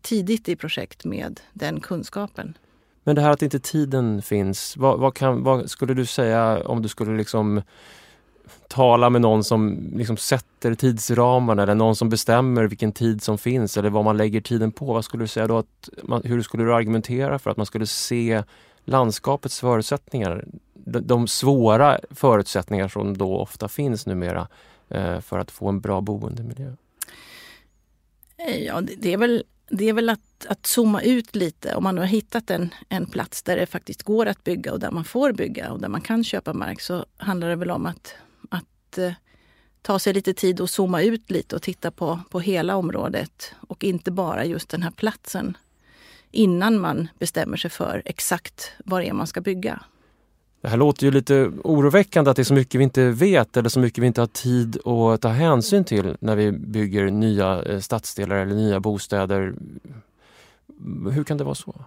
[0.00, 2.58] tidigt i projekt med den kunskapen.
[3.04, 6.82] Men det här att inte tiden finns, vad, vad, kan, vad skulle du säga om
[6.82, 7.62] du skulle liksom
[8.68, 13.76] tala med någon som liksom sätter tidsramarna eller någon som bestämmer vilken tid som finns
[13.76, 14.92] eller vad man lägger tiden på.
[14.92, 15.58] Vad skulle du säga då?
[15.58, 18.42] Att man, hur skulle du argumentera för att man skulle se
[18.84, 20.44] landskapets förutsättningar,
[20.74, 24.48] de, de svåra förutsättningar som då ofta finns numera
[24.88, 26.72] eh, för att få en bra boendemiljö?
[28.36, 31.74] Eh, ja, det, det är väl det är väl att, att zooma ut lite.
[31.74, 34.80] Om man nu har hittat en, en plats där det faktiskt går att bygga och
[34.80, 37.86] där man får bygga och där man kan köpa mark så handlar det väl om
[37.86, 38.14] att,
[38.88, 39.12] att eh,
[39.82, 43.84] ta sig lite tid och zooma ut lite och titta på, på hela området och
[43.84, 45.56] inte bara just den här platsen
[46.30, 49.82] innan man bestämmer sig för exakt var det är man ska bygga.
[50.60, 53.68] Det här låter ju lite oroväckande att det är så mycket vi inte vet eller
[53.68, 57.80] så mycket vi inte har tid att ta hänsyn till när vi bygger nya eh,
[57.80, 59.54] stadsdelar eller nya bostäder.
[61.12, 61.84] Hur kan det vara så?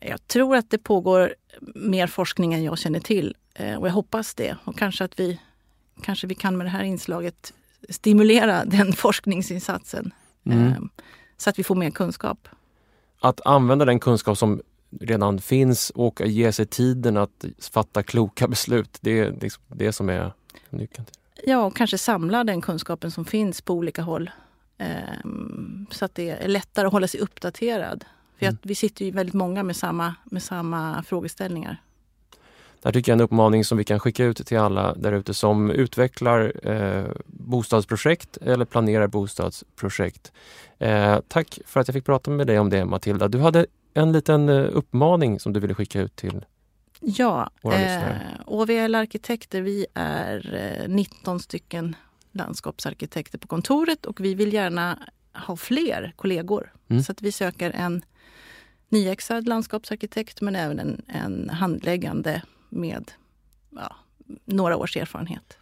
[0.00, 1.34] Jag tror att det pågår
[1.74, 4.56] mer forskning än jag känner till eh, och jag hoppas det.
[4.64, 5.40] Och kanske att vi,
[6.02, 7.52] kanske vi kan med det här inslaget
[7.88, 10.12] stimulera den forskningsinsatsen
[10.44, 10.66] mm.
[10.66, 10.78] Eh,
[11.36, 12.48] så att vi får mer kunskap.
[13.20, 14.62] Att använda den kunskap som
[15.00, 18.98] redan finns och ge sig tiden att fatta kloka beslut.
[19.00, 20.32] Det är liksom det som är
[20.70, 21.06] nyckeln.
[21.44, 24.30] Ja, och kanske samla den kunskapen som finns på olika håll.
[24.78, 28.04] Ehm, så att det är lättare att hålla sig uppdaterad.
[28.38, 28.58] För mm.
[28.62, 31.82] vi sitter ju väldigt många med samma, med samma frågeställningar.
[32.82, 35.12] Det här tycker jag är en uppmaning som vi kan skicka ut till alla där
[35.12, 40.32] ute som utvecklar eh, bostadsprojekt eller planerar bostadsprojekt.
[40.78, 43.28] Eh, tack för att jag fick prata med dig om det Matilda.
[43.28, 46.44] Du hade en liten eh, uppmaning som du ville skicka ut till
[47.00, 48.16] Ja, våra eh,
[48.46, 51.96] OVL Arkitekter, vi är 19 eh, stycken
[52.32, 54.98] landskapsarkitekter på kontoret och vi vill gärna
[55.46, 56.72] ha fler kollegor.
[56.88, 57.02] Mm.
[57.02, 58.02] Så att vi söker en
[58.88, 62.42] nyexad landskapsarkitekt men även en, en handläggande
[62.72, 63.10] med
[63.70, 63.96] ja,
[64.44, 65.58] några års erfarenhet.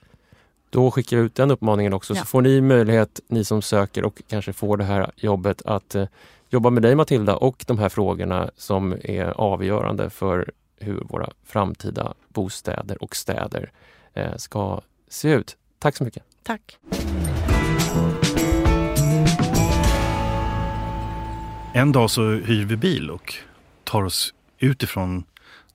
[0.71, 2.21] Då skickar jag ut den uppmaningen också ja.
[2.21, 6.07] så får ni möjlighet, ni som söker och kanske får det här jobbet, att eh,
[6.49, 12.15] jobba med dig Matilda och de här frågorna som är avgörande för hur våra framtida
[12.29, 13.73] bostäder och städer
[14.15, 15.57] eh, ska se ut.
[15.79, 16.23] Tack så mycket.
[16.43, 16.79] Tack.
[21.75, 23.35] En dag så hyr vi bil och
[23.85, 25.25] tar oss utifrån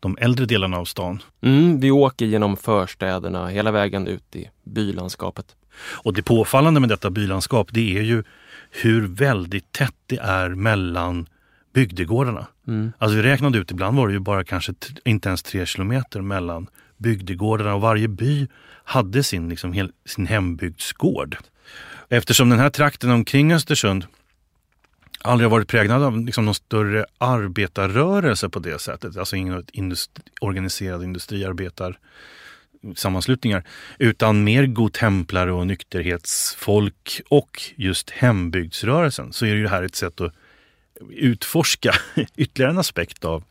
[0.05, 1.21] de äldre delarna av stan.
[1.41, 5.45] Mm, vi åker genom förstäderna hela vägen ut i bylandskapet.
[5.77, 8.23] Och det påfallande med detta bylandskap det är ju
[8.71, 11.27] hur väldigt tätt det är mellan
[11.73, 12.47] bygdegårdarna.
[12.67, 12.91] Mm.
[12.97, 14.73] Alltså vi räknade ut, ibland var det ju bara kanske
[15.05, 18.47] inte ens tre kilometer mellan bygdegårdarna och varje by
[18.83, 21.37] hade sin, liksom, sin hembygdsgård.
[22.09, 24.05] Eftersom den här trakten omkring Östersund
[25.25, 29.17] aldrig har varit präglad av liksom, någon större arbetarrörelse på det sättet.
[29.17, 31.99] Alltså ingen industri, organiserad industriarbetar
[32.95, 33.63] sammanslutningar.
[33.99, 39.33] Utan mer godtemplare och nykterhetsfolk och just hembygdsrörelsen.
[39.33, 40.33] Så är det här ett sätt att
[41.09, 41.95] utforska
[42.35, 43.43] ytterligare en aspekt av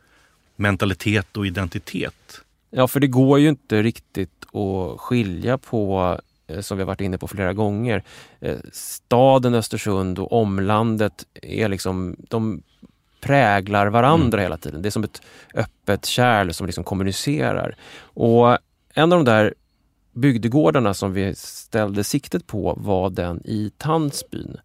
[0.56, 2.40] mentalitet och identitet.
[2.70, 6.20] Ja, för det går ju inte riktigt att skilja på
[6.60, 8.04] som vi varit inne på flera gånger.
[8.40, 12.62] Eh, staden Östersund och omlandet är liksom, de
[13.20, 14.42] präglar varandra mm.
[14.42, 14.82] hela tiden.
[14.82, 15.22] Det är som ett
[15.54, 17.76] öppet kärl som liksom kommunicerar.
[18.00, 18.58] Och
[18.94, 19.54] en av de där
[20.12, 24.56] bygdegårdarna som vi ställde siktet på var den i Tandsbyn.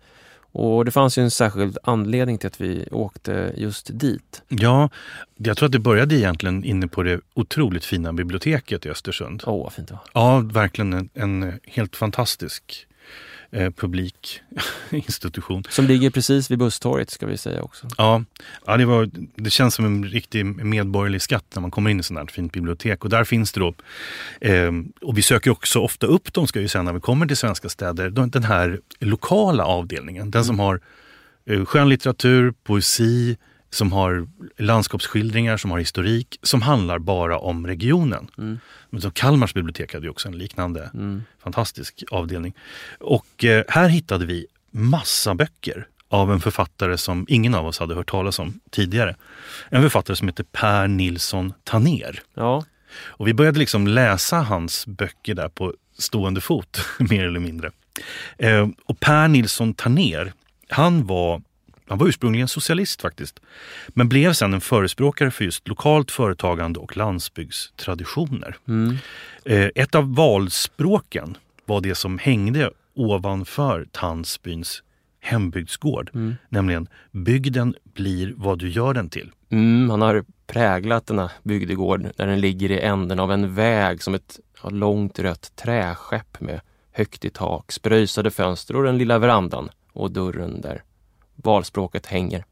[0.52, 4.42] Och det fanns ju en särskild anledning till att vi åkte just dit.
[4.48, 4.90] Ja,
[5.38, 9.44] jag tror att det började egentligen inne på det otroligt fina biblioteket i Östersund.
[9.46, 10.04] Åh, oh, vad fint det var.
[10.14, 12.88] Ja, verkligen en, en helt fantastisk
[13.52, 15.64] eh, publikinstitution.
[15.70, 17.88] Som ligger precis vid Busstorget ska vi säga också.
[17.98, 18.24] Ja,
[18.66, 22.04] ja det, var, det känns som en riktig medborgerlig skatt när man kommer in i
[22.04, 23.04] sånt här fint bibliotek.
[23.04, 23.74] Och där finns det då,
[24.42, 24.72] eh,
[25.02, 27.70] och vi söker också ofta upp dem ska vi säga när vi kommer till svenska
[27.70, 30.32] städer, den här lokala avdelningen.
[30.32, 30.66] Den som mm.
[30.66, 30.82] har
[31.46, 33.38] eh, skönlitteratur, poesi,
[33.70, 38.28] som har landskapsskildringar, som har historik, som handlar bara om regionen.
[38.38, 38.60] Mm.
[39.02, 41.24] Så Kalmars bibliotek hade ju också en liknande mm.
[41.44, 42.54] fantastisk avdelning.
[43.00, 47.96] Och eh, här hittade vi massa böcker av en författare som ingen av oss hade
[47.96, 49.16] hört talas om tidigare.
[49.70, 52.22] En författare som heter Per Nilsson Taner.
[52.34, 52.64] Ja.
[53.04, 57.72] Och vi började liksom läsa hans böcker där på stående fot, mer eller mindre.
[58.38, 60.34] Eh, och Per Nilsson Taner,
[60.70, 61.42] han var
[61.90, 63.40] han var ursprungligen socialist faktiskt,
[63.88, 68.58] men blev sedan en förespråkare för just lokalt företagande och landsbygdstraditioner.
[68.68, 68.98] Mm.
[69.46, 74.84] Eh, ett av valspråken var det som hängde ovanför Tandsbyns
[75.22, 76.36] hembygdsgård, mm.
[76.50, 79.32] nämligen bygden blir vad du gör den till.
[79.50, 84.14] Mm, han har präglat denna bygdegård där den ligger i änden av en väg som
[84.14, 86.62] ett långt rött träskepp med
[86.92, 90.84] högt i tak, spröjsade fönster och den lilla verandan och dörren där
[91.44, 92.46] valspråket hänger.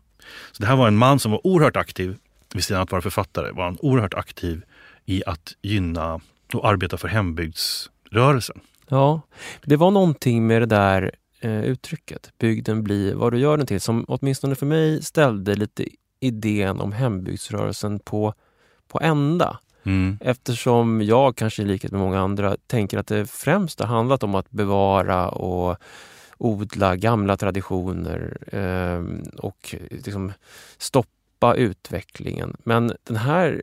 [0.51, 2.17] Så det här var en man som var oerhört aktiv
[2.53, 4.61] vid sidan av att vara författare, var han oerhört aktiv
[5.05, 6.19] i att gynna
[6.53, 8.59] och arbeta för hembygdsrörelsen.
[8.87, 9.21] Ja,
[9.63, 13.81] det var någonting med det där eh, uttrycket, bygden blir vad du gör den till,
[13.81, 15.85] som åtminstone för mig ställde lite
[16.19, 18.33] idén om hembygdsrörelsen på,
[18.87, 19.59] på ända.
[19.83, 20.17] Mm.
[20.21, 24.35] Eftersom jag, kanske i likhet med många andra, tänker att det främst har handlat om
[24.35, 25.77] att bevara och
[26.37, 29.03] odla gamla traditioner eh,
[29.39, 30.33] och liksom
[30.77, 32.57] stoppa utvecklingen.
[32.63, 33.61] Men den här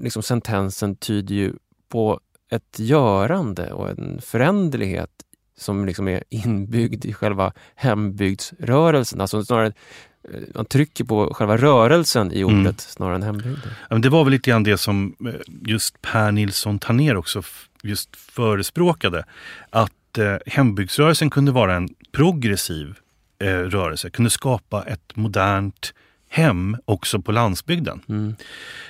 [0.00, 1.52] liksom, sentensen tyder ju
[1.88, 2.20] på
[2.50, 5.10] ett görande och en föränderlighet
[5.58, 9.20] som liksom är inbyggd i själva hembygdsrörelsen.
[9.20, 12.74] Alltså snarare eh, man trycker på själva rörelsen i ordet mm.
[12.78, 13.70] snarare än hembygden.
[14.02, 15.34] Det var väl lite grann det som eh,
[15.66, 17.42] just Per Nilsson Taner också
[17.82, 19.24] just förespråkade.
[19.70, 22.94] Att eh, hembygdsrörelsen kunde vara en progressiv
[23.38, 25.92] eh, rörelse, kunde skapa ett modernt
[26.28, 28.00] hem också på landsbygden.
[28.08, 28.36] Mm.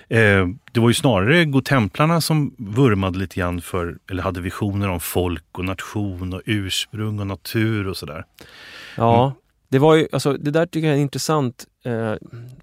[0.08, 5.00] Eh, det var ju snarare godtemplarna som vurmade lite grann för, eller hade visioner om
[5.00, 8.24] folk och nation och ursprung och natur och sådär.
[8.96, 9.36] Ja, mm.
[9.68, 11.66] det var ju, alltså det där tycker jag är intressant.
[11.84, 12.14] Eh,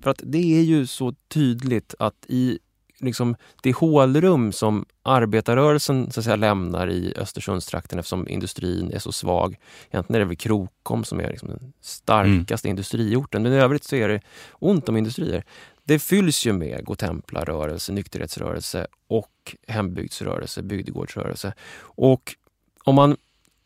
[0.01, 2.59] för att det är ju så tydligt att i
[3.04, 9.12] liksom det hålrum som arbetarrörelsen så att säga, lämnar i Östersundstrakten eftersom industrin är så
[9.12, 9.58] svag.
[9.91, 12.72] Egentligen är det väl Krokom som är liksom den starkaste mm.
[12.72, 15.43] industriorten, men i övrigt så är det ont om industrier.
[15.84, 21.54] Det fylls ju med godtemplarrörelse, nykterhetsrörelse och hembygdsrörelse, bygdegårdsrörelse.
[21.80, 22.36] Och
[22.84, 23.18] om man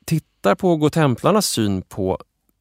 [0.05, 2.17] tittar på godtemplarnas syn på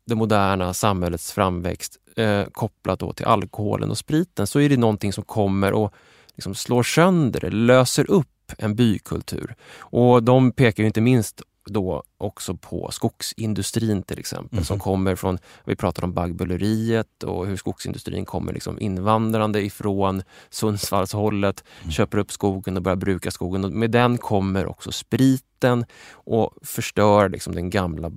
[0.06, 5.12] det moderna samhällets framväxt eh, kopplat då till alkoholen och spriten så är det någonting
[5.12, 5.94] som kommer och
[6.36, 8.28] liksom slår sönder löser upp
[8.58, 9.54] en bykultur.
[9.78, 14.64] Och de pekar ju inte minst då också på skogsindustrin till exempel, mm.
[14.64, 21.64] som kommer från, vi pratar om baggböleriet och hur skogsindustrin kommer liksom invandrande ifrån Sundsvallshållet,
[21.80, 21.92] mm.
[21.92, 23.64] köper upp skogen och börjar bruka skogen.
[23.64, 28.12] Och med den kommer också spriten och förstör liksom den gamla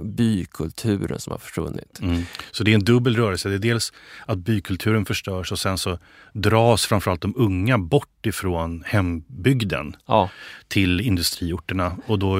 [0.00, 2.00] bykulturen som har försvunnit.
[2.02, 2.22] Mm.
[2.50, 3.48] Så det är en dubbel rörelse.
[3.48, 3.92] Det är dels
[4.26, 5.98] att bykulturen förstörs och sen så
[6.32, 10.30] dras framförallt de unga bort ifrån hembygden ja.
[10.68, 12.38] till industriorterna och då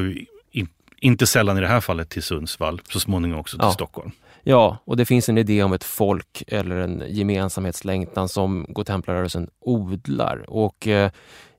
[1.04, 3.72] inte sällan i det här fallet till Sundsvall, så småningom också till ja.
[3.72, 4.10] Stockholm.
[4.42, 10.44] Ja, och det finns en idé om ett folk eller en gemensamhetslängtan som godtemplarrörelsen odlar.
[10.50, 11.10] Och eh,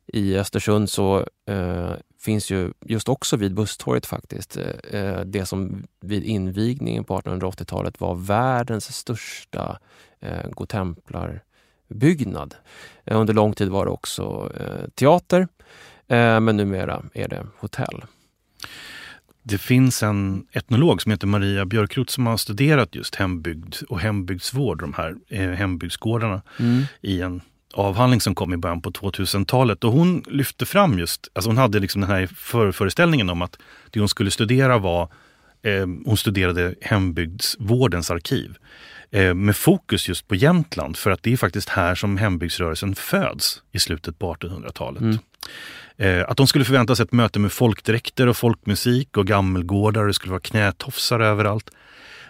[0.08, 5.84] i Östersund så eh, finns ju just också vid Busstorget faktiskt eh, eh det som
[6.02, 9.80] vid invigningen på 1880-talet var världens största
[10.20, 12.56] eh, godtemplarbyggnad.
[13.06, 15.48] Eh, under lång tid var det också eh, teater,
[16.08, 18.04] eh, men numera är det hotell.
[19.48, 24.82] Det finns en etnolog som heter Maria Björkrot som har studerat just hembygd och hembygdsvård,
[24.82, 26.84] de här eh, hembygdsgårdarna, mm.
[27.02, 27.42] i en
[27.76, 29.84] avhandling som kom i början på 2000-talet.
[29.84, 33.58] Och hon lyfte fram just, alltså hon hade liksom den här förföreställningen om att
[33.92, 35.04] det hon skulle studera var,
[35.64, 38.58] eh, hon studerade hembygdsvårdens arkiv.
[39.12, 43.62] Eh, med fokus just på Jämtland för att det är faktiskt här som hembygdsrörelsen föds
[43.72, 45.02] i slutet på 1800-talet.
[45.02, 45.18] Mm.
[45.98, 50.08] Eh, att de skulle förvänta sig ett möte med folkdräkter och folkmusik och gammelgårdar och
[50.08, 51.70] det skulle vara knätofsar överallt.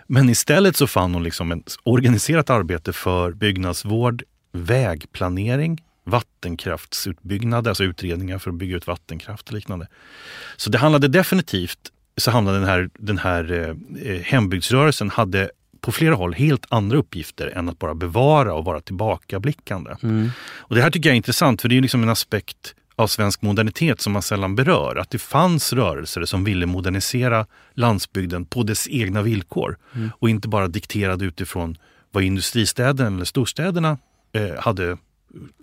[0.07, 4.23] Men istället så fann hon liksom ett organiserat arbete för byggnadsvård,
[4.63, 9.87] vägplanering, vattenkraftsutbyggnad, alltså utredningar för att bygga ut vattenkraft och liknande.
[10.57, 15.49] Så det handlade definitivt, så handlade den här, den här eh, eh hembygdsrörelsen hade
[15.81, 19.95] på flera håll helt andra uppgifter än att bara bevara och vara tillbakablickande.
[20.03, 20.29] Mm.
[20.57, 23.41] Och det här tycker jag är intressant för det är liksom en aspekt av svensk
[23.41, 24.95] modernitet som man sällan berör.
[24.95, 30.11] Att det fanns rörelser som ville modernisera landsbygden på dess egna villkor mm.
[30.19, 31.77] och inte bara dikterade utifrån
[32.11, 33.97] vad industristäderna eller storstäderna
[34.35, 34.97] eh, hade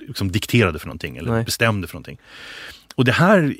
[0.07, 1.45] liksom dikterade för någonting eller Nej.
[1.45, 2.19] bestämde för någonting.
[2.95, 3.55] Och det här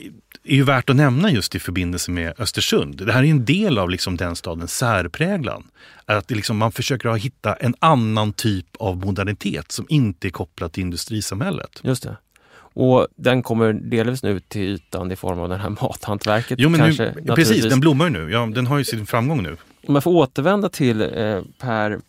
[0.45, 3.07] är ju värt att nämna just i förbindelse med Östersund.
[3.07, 5.65] Det här är en del av liksom den stadens särpräglan.
[6.05, 10.83] Att liksom man försöker hitta en annan typ av modernitet som inte är kopplad till
[10.83, 11.81] industrisamhället.
[11.83, 12.17] Just det.
[12.75, 16.59] Och den kommer delvis nu till ytan i form av det här mathantverket.
[16.61, 18.33] Jo, men kanske, nu, precis, den blommar ju nu.
[18.33, 19.57] Ja, den har ju sin framgång nu.
[19.87, 22.01] Om jag får återvända till eh, Per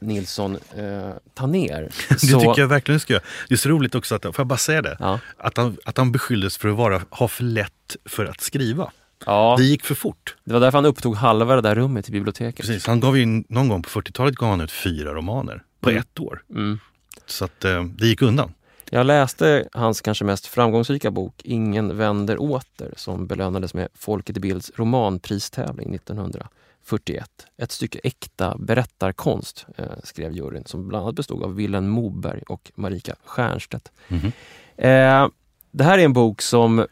[0.00, 1.88] Nilsson eh, Taner.
[2.08, 3.22] det tycker jag verkligen ska göra.
[3.48, 4.96] Det är så roligt också, att, får jag bara säga det?
[5.00, 5.20] Ja.
[5.38, 8.90] Att, han, att han beskylldes för att vara, ha för lätt för att skriva.
[9.26, 9.54] Ja.
[9.58, 10.36] Det gick för fort.
[10.44, 12.66] Det var därför han upptog halva det där rummet i biblioteket.
[12.66, 16.00] Precis, han gav ju någon gång på 40-talet gav han ut fyra romaner på mm.
[16.00, 16.42] ett år.
[16.50, 16.78] Mm.
[17.26, 18.52] Så att eh, det gick undan.
[18.90, 24.40] Jag läste hans kanske mest framgångsrika bok Ingen vänder åter som belönades med Folket i
[24.40, 26.48] Bilds romanpristävling 1900
[26.88, 27.46] 41.
[27.56, 32.72] Ett stycke äkta berättarkonst, eh, skrev juryn som bland annat bestod av Wilhelm Moberg och
[32.74, 33.92] Marika Stiernstedt.
[34.08, 34.32] Mhm.
[34.76, 35.28] Eh,
[35.70, 36.86] det här är en bok som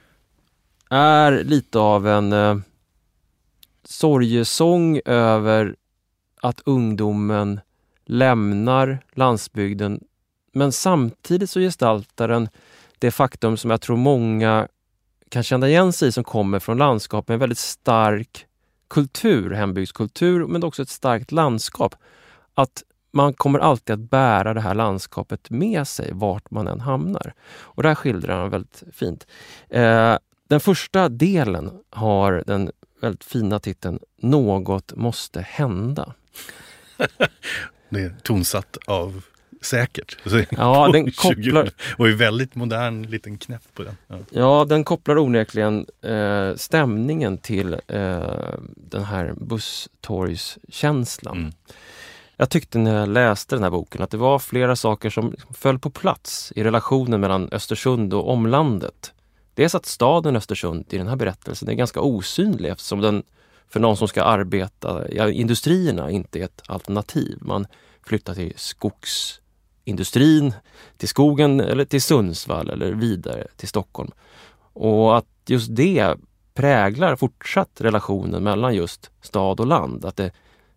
[0.91, 2.57] är lite av en eh,
[3.85, 5.77] sorgesång över
[6.41, 7.61] att ungdomen
[8.05, 10.01] lämnar landsbygden.
[10.53, 12.49] Men samtidigt så gestaltar den
[12.99, 14.69] det faktum som jag tror många
[15.29, 18.46] kan känna igen sig i som kommer från landskap med en väldigt stark
[18.89, 21.95] kultur, hembygdskultur, men också ett starkt landskap.
[22.55, 27.35] Att man kommer alltid att bära det här landskapet med sig vart man än hamnar.
[27.49, 29.27] Och det här skildrar han väldigt fint.
[29.69, 30.17] Eh,
[30.49, 36.15] den första delen har den väldigt fina titeln Något måste hända.
[37.89, 39.25] Det är tonsatt av
[39.63, 40.17] säkert.
[40.27, 43.97] Så Ja, den 20 kopplar, Och är väldigt modern liten knäpp på den.
[44.07, 44.17] Ja.
[44.31, 51.39] ja, den kopplar onekligen eh, stämningen till eh, den här busstorgskänslan.
[51.39, 51.53] Mm.
[52.37, 55.79] Jag tyckte när jag läste den här boken att det var flera saker som föll
[55.79, 59.13] på plats i relationen mellan Östersund och omlandet.
[59.55, 63.23] Dels att staden Östersund i den här berättelsen är ganska osynlig eftersom den
[63.69, 67.39] för någon som ska arbeta i industrierna inte är ett alternativ.
[67.41, 67.67] Man
[68.07, 68.53] flyttar till
[69.87, 70.55] industrin,
[70.97, 74.11] till skogen eller till Sundsvall eller vidare till Stockholm.
[74.73, 76.15] Och att just det
[76.55, 80.05] präglar fortsatt relationen mellan just stad och land.
[80.05, 80.31] Att det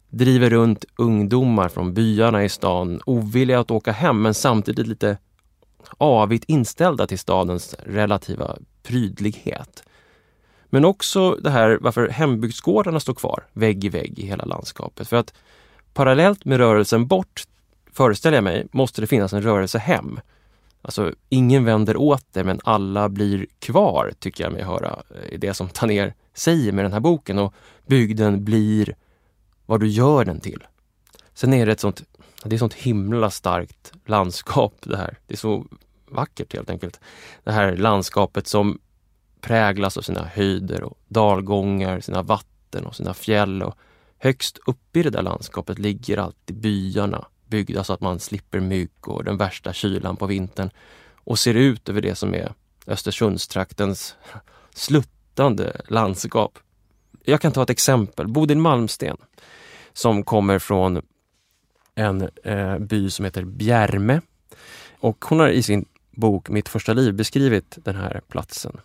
[0.09, 5.17] driver runt ungdomar från byarna i stan ovilliga att åka hem men samtidigt lite
[5.97, 9.83] avigt inställda till stadens relativa prydlighet.
[10.69, 15.07] Men också det här varför hembygdsgårdarna står kvar vägg i vägg i hela landskapet.
[15.07, 15.33] För att
[15.93, 17.43] parallellt med rörelsen bort,
[17.93, 20.19] föreställer jag mig, måste det finnas en rörelse hem.
[20.81, 25.37] Alltså, ingen vänder åt det men alla blir kvar, tycker jag mig höra eh, i
[25.37, 27.39] det som Taner säger med den här boken.
[27.39, 27.53] Och
[27.87, 28.95] bygden blir
[29.65, 30.63] vad du gör den till.
[31.33, 32.03] Sen är det ett sånt,
[32.43, 35.17] det är sånt himla starkt landskap det här.
[35.27, 35.65] Det är så
[36.11, 36.99] vackert helt enkelt.
[37.43, 38.79] Det här landskapet som
[39.41, 43.63] präglas av sina höjder och dalgångar, sina vatten och sina fjäll.
[43.63, 43.75] Och
[44.17, 48.59] högst upp i det där landskapet ligger alltid byarna byggda så alltså att man slipper
[48.59, 50.69] mygg och den värsta kylan på vintern
[51.15, 52.53] och ser ut över det som är
[52.87, 54.15] Östersundstraktens
[54.73, 56.59] sluttande landskap.
[57.23, 58.27] Jag kan ta ett exempel.
[58.27, 59.17] Bodil Malmsten
[59.93, 61.01] som kommer från
[61.95, 64.21] en eh, by som heter Bjärme.
[64.99, 68.79] Och hon har i sin bok Mitt första liv beskrivit den här platsen.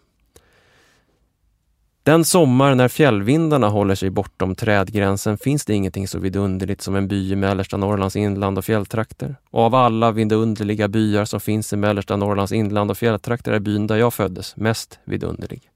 [2.05, 7.09] Den sommar när fjällvindarna håller sig bortom trädgränsen finns det ingenting så vidunderligt som en
[7.09, 9.37] by i mellersta Norrlands inland och fjälltrakter.
[9.51, 13.87] Och av alla vidunderliga byar som finns i mellersta Norrlands inland och fjälltrakter är byn
[13.87, 15.71] där jag föddes mest vidunderlig.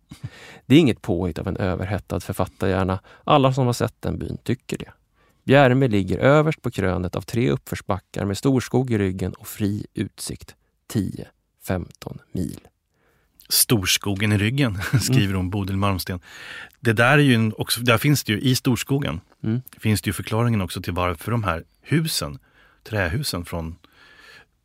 [0.67, 3.01] Det är inget påhitt av en överhettad författarhjärna.
[3.25, 4.93] Alla som har sett den byn tycker det.
[5.45, 10.55] Bjärme ligger överst på krönet av tre uppförsbackar med storskog i ryggen och fri utsikt.
[10.93, 12.61] 10-15 mil.
[13.49, 16.21] Storskogen i ryggen, skriver hon, Bodil Malmsten.
[16.81, 19.61] Det där är ju också, där finns det ju, i storskogen, Mm.
[19.81, 22.39] finns det ju förklaringen också till varför de här husen,
[22.89, 23.77] trähusen från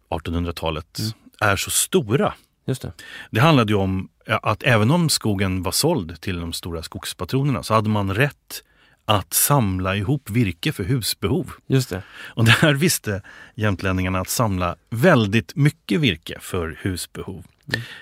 [0.10, 1.12] 1800-talet, Mm.
[1.52, 2.34] är så stora.
[2.66, 2.92] Just det.
[3.32, 7.74] Det handlade ju om att även om skogen var såld till de stora skogspatronerna så
[7.74, 8.64] hade man rätt
[9.06, 11.52] att samla ihop virke för husbehov.
[11.68, 12.04] Just det.
[12.10, 13.22] Och där visste
[13.56, 17.44] jämtlänningarna att samla väldigt mycket virke för husbehov.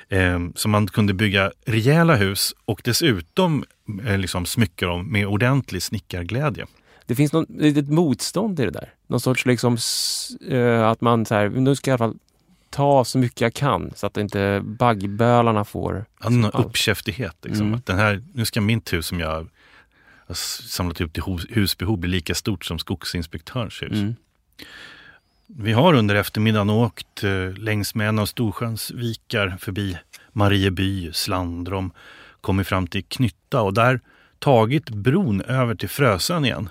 [0.09, 3.63] Eh, så man kunde bygga rejäla hus och dessutom
[4.05, 6.65] eh, liksom smycka dem med ordentlig snickarglädje.
[7.05, 8.93] Det finns något litet motstånd i det där.
[9.07, 9.77] Någon sorts liksom
[10.49, 12.19] eh, att man så här, nu ska jag i alla fall
[12.69, 16.05] ta så mycket jag kan så att inte baggbölarna får...
[16.23, 17.35] Ja, Någon uppkäftighet.
[17.43, 17.65] Liksom.
[17.65, 17.79] Mm.
[17.79, 19.47] Att den här, nu ska mitt hus som jag
[20.27, 20.35] har
[20.67, 23.91] samlat ihop till hus- husbehov bli lika stort som skogsinspektörens hus.
[23.91, 24.15] Mm.
[25.57, 29.98] Vi har under eftermiddagen åkt eh, längs med en av Storsjöns vikar förbi
[30.34, 31.91] Marieby, Slandrom,
[32.41, 33.99] kommit fram till Knytta och där
[34.40, 36.69] tagit bron över till Frösön igen.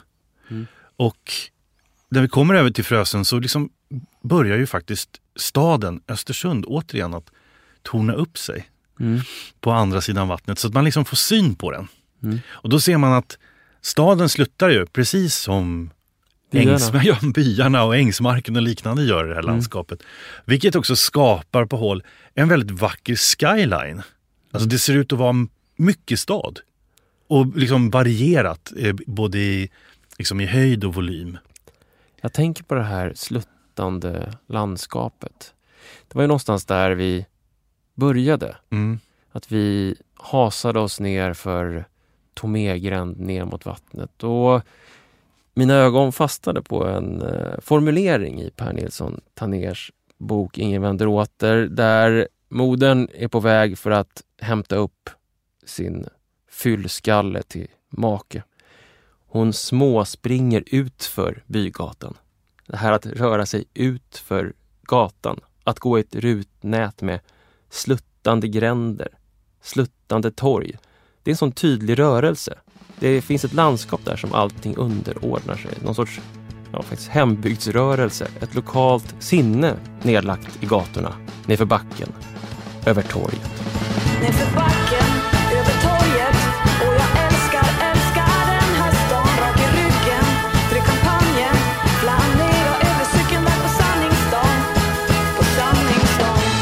[0.51, 0.66] Mm.
[0.97, 1.32] Och
[2.09, 3.70] när vi kommer över till Frösön så liksom
[4.23, 7.31] börjar ju faktiskt staden Östersund återigen att
[7.82, 8.66] torna upp sig
[9.01, 9.20] Mm.
[9.61, 11.89] på andra sidan vattnet så att man liksom får syn på den.
[12.23, 12.39] Mm.
[12.48, 13.39] Och då ser man att
[13.81, 15.90] staden sluttar ju precis som
[16.51, 16.70] Byarna.
[16.72, 19.52] Ängs, ja, byarna och ängsmarken och liknande gör det här Mm.
[19.55, 20.02] landskapet.
[20.44, 22.02] Vilket också skapar på håll
[22.35, 24.02] en väldigt vacker skyline.
[24.52, 25.47] Alltså det ser ut att vara
[25.77, 26.60] mycket stad.
[27.28, 29.70] Och liksom varierat eh, både i,
[30.18, 31.39] liksom i höjd och volym.
[32.20, 35.55] Jag tänker på det här sluttande landskapet.
[36.09, 37.27] Det var ju någonstans där vi
[37.94, 38.56] började.
[38.70, 38.98] Mm.
[39.32, 41.85] Att vi hasade oss ner för
[42.35, 44.22] Tomegränd ner mot vattnet.
[44.24, 44.62] Och
[45.60, 51.56] mina ögon fastnade på en eh, formulering i Per Nilsson Taners bok Ingen vänder åter,
[51.56, 55.10] där modern är på väg för att hämta upp
[55.64, 56.06] sin
[56.50, 58.42] fyllskalle till make.
[59.26, 62.16] Hon småspringer utför bygatan.
[62.66, 67.20] Det här att röra sig utför gatan, att gå i ett rutnät med
[67.70, 69.08] sluttande gränder,
[69.62, 70.72] sluttande torg.
[71.22, 72.58] Det är en sån tydlig rörelse.
[73.01, 75.70] Det finns ett landskap där som allting underordnar sig.
[75.85, 76.20] Någon sorts
[76.72, 81.12] ja, faktiskt hembygdsrörelse, ett lokalt sinne nedlagt i gatorna,
[81.47, 82.12] nerför backen,
[82.86, 83.62] över torget.
[84.22, 85.09] Nerför backen,
[85.52, 86.36] över torget
[86.81, 90.24] och jag älskar, älskar den här stan rak i ryggen.
[90.70, 91.56] Drick champagnen,
[92.01, 94.60] flanera över cykeln där på Sanningsdagen,
[95.36, 96.52] på Sanningsdagen.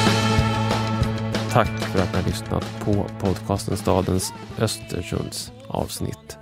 [1.53, 6.39] Tack för att ni har lyssnat på podcasten Stadens Östersunds avsnitt.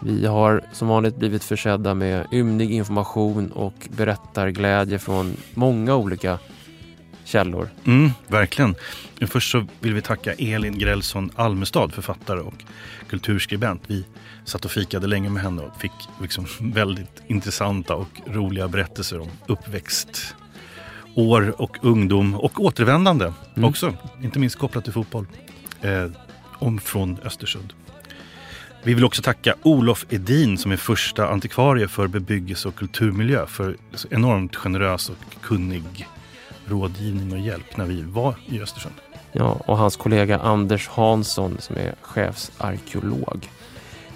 [0.00, 6.38] Vi har som vanligt blivit försedda med ymnig information och berättarglädje från många olika
[7.24, 7.68] källor.
[7.84, 8.74] Mm, verkligen.
[9.26, 12.64] Först så vill vi tacka Elin Grälsson Almestad, författare och
[13.08, 13.82] kulturskribent.
[13.86, 14.04] Vi
[14.44, 19.30] satt och fikade länge med henne och fick liksom väldigt intressanta och roliga berättelser om
[19.46, 20.34] uppväxt,
[21.18, 23.68] år och ungdom och återvändande mm.
[23.68, 23.94] också.
[24.22, 25.26] Inte minst kopplat till fotboll.
[25.80, 26.06] Eh,
[26.58, 27.72] om från Östersund.
[28.82, 33.76] Vi vill också tacka Olof Edin som är första antikvarie för bebyggelse och kulturmiljö för
[34.10, 36.08] enormt generös och kunnig
[36.66, 38.94] rådgivning och hjälp när vi var i Östersund.
[39.32, 43.48] Ja, och hans kollega Anders Hansson som är chefsarkeolog.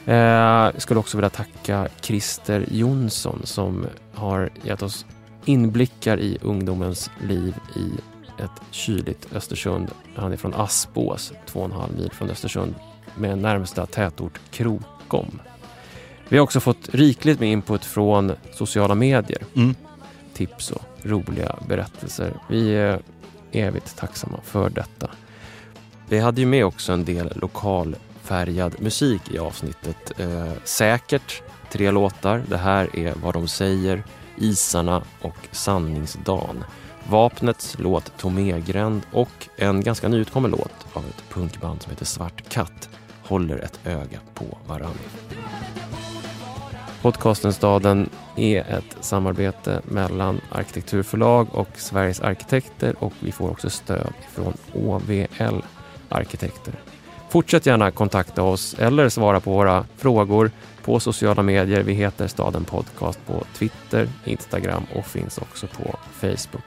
[0.07, 5.07] Eh, jag skulle också vilja tacka Christer Jonsson som har gett oss
[5.45, 7.91] inblickar i ungdomens liv i
[8.43, 9.91] ett kyligt Östersund.
[10.17, 12.75] Han är från Aspås, två och en halv mil från Östersund
[13.15, 15.41] med närmsta tätort Krokom.
[16.29, 19.43] Vi har också fått rikligt med input från sociala medier.
[19.55, 19.75] Mm.
[20.35, 22.33] Tips och roliga berättelser.
[22.49, 23.01] Vi är
[23.53, 25.11] evigt tacksamma för detta.
[26.09, 30.21] Vi hade ju med också en del lokalfärgad musik i avsnittet.
[30.21, 32.43] Eh, säkert tre låtar.
[32.49, 34.05] Det här är Vad de säger,
[34.43, 36.65] Isarna och Sanningsdan.
[37.09, 42.89] Vapnets låt Tomégränd och en ganska nyutkommen låt av ett punkband som heter Svart katt
[43.23, 44.99] håller ett öga på varann.
[47.03, 54.13] Podcasten Staden är ett samarbete mellan Arkitekturförlag och Sveriges arkitekter och vi får också stöd
[54.33, 55.63] från OVL
[56.09, 56.75] Arkitekter.
[57.29, 60.51] Fortsätt gärna kontakta oss eller svara på våra frågor
[60.83, 61.83] på sociala medier.
[61.83, 66.65] Vi heter Staden Podcast på Twitter, Instagram och finns också på Facebook.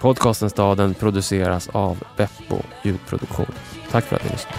[0.00, 3.52] Podcasten Staden produceras av Beppo ljudproduktion.
[3.90, 4.58] Tack för att ni lyssnade.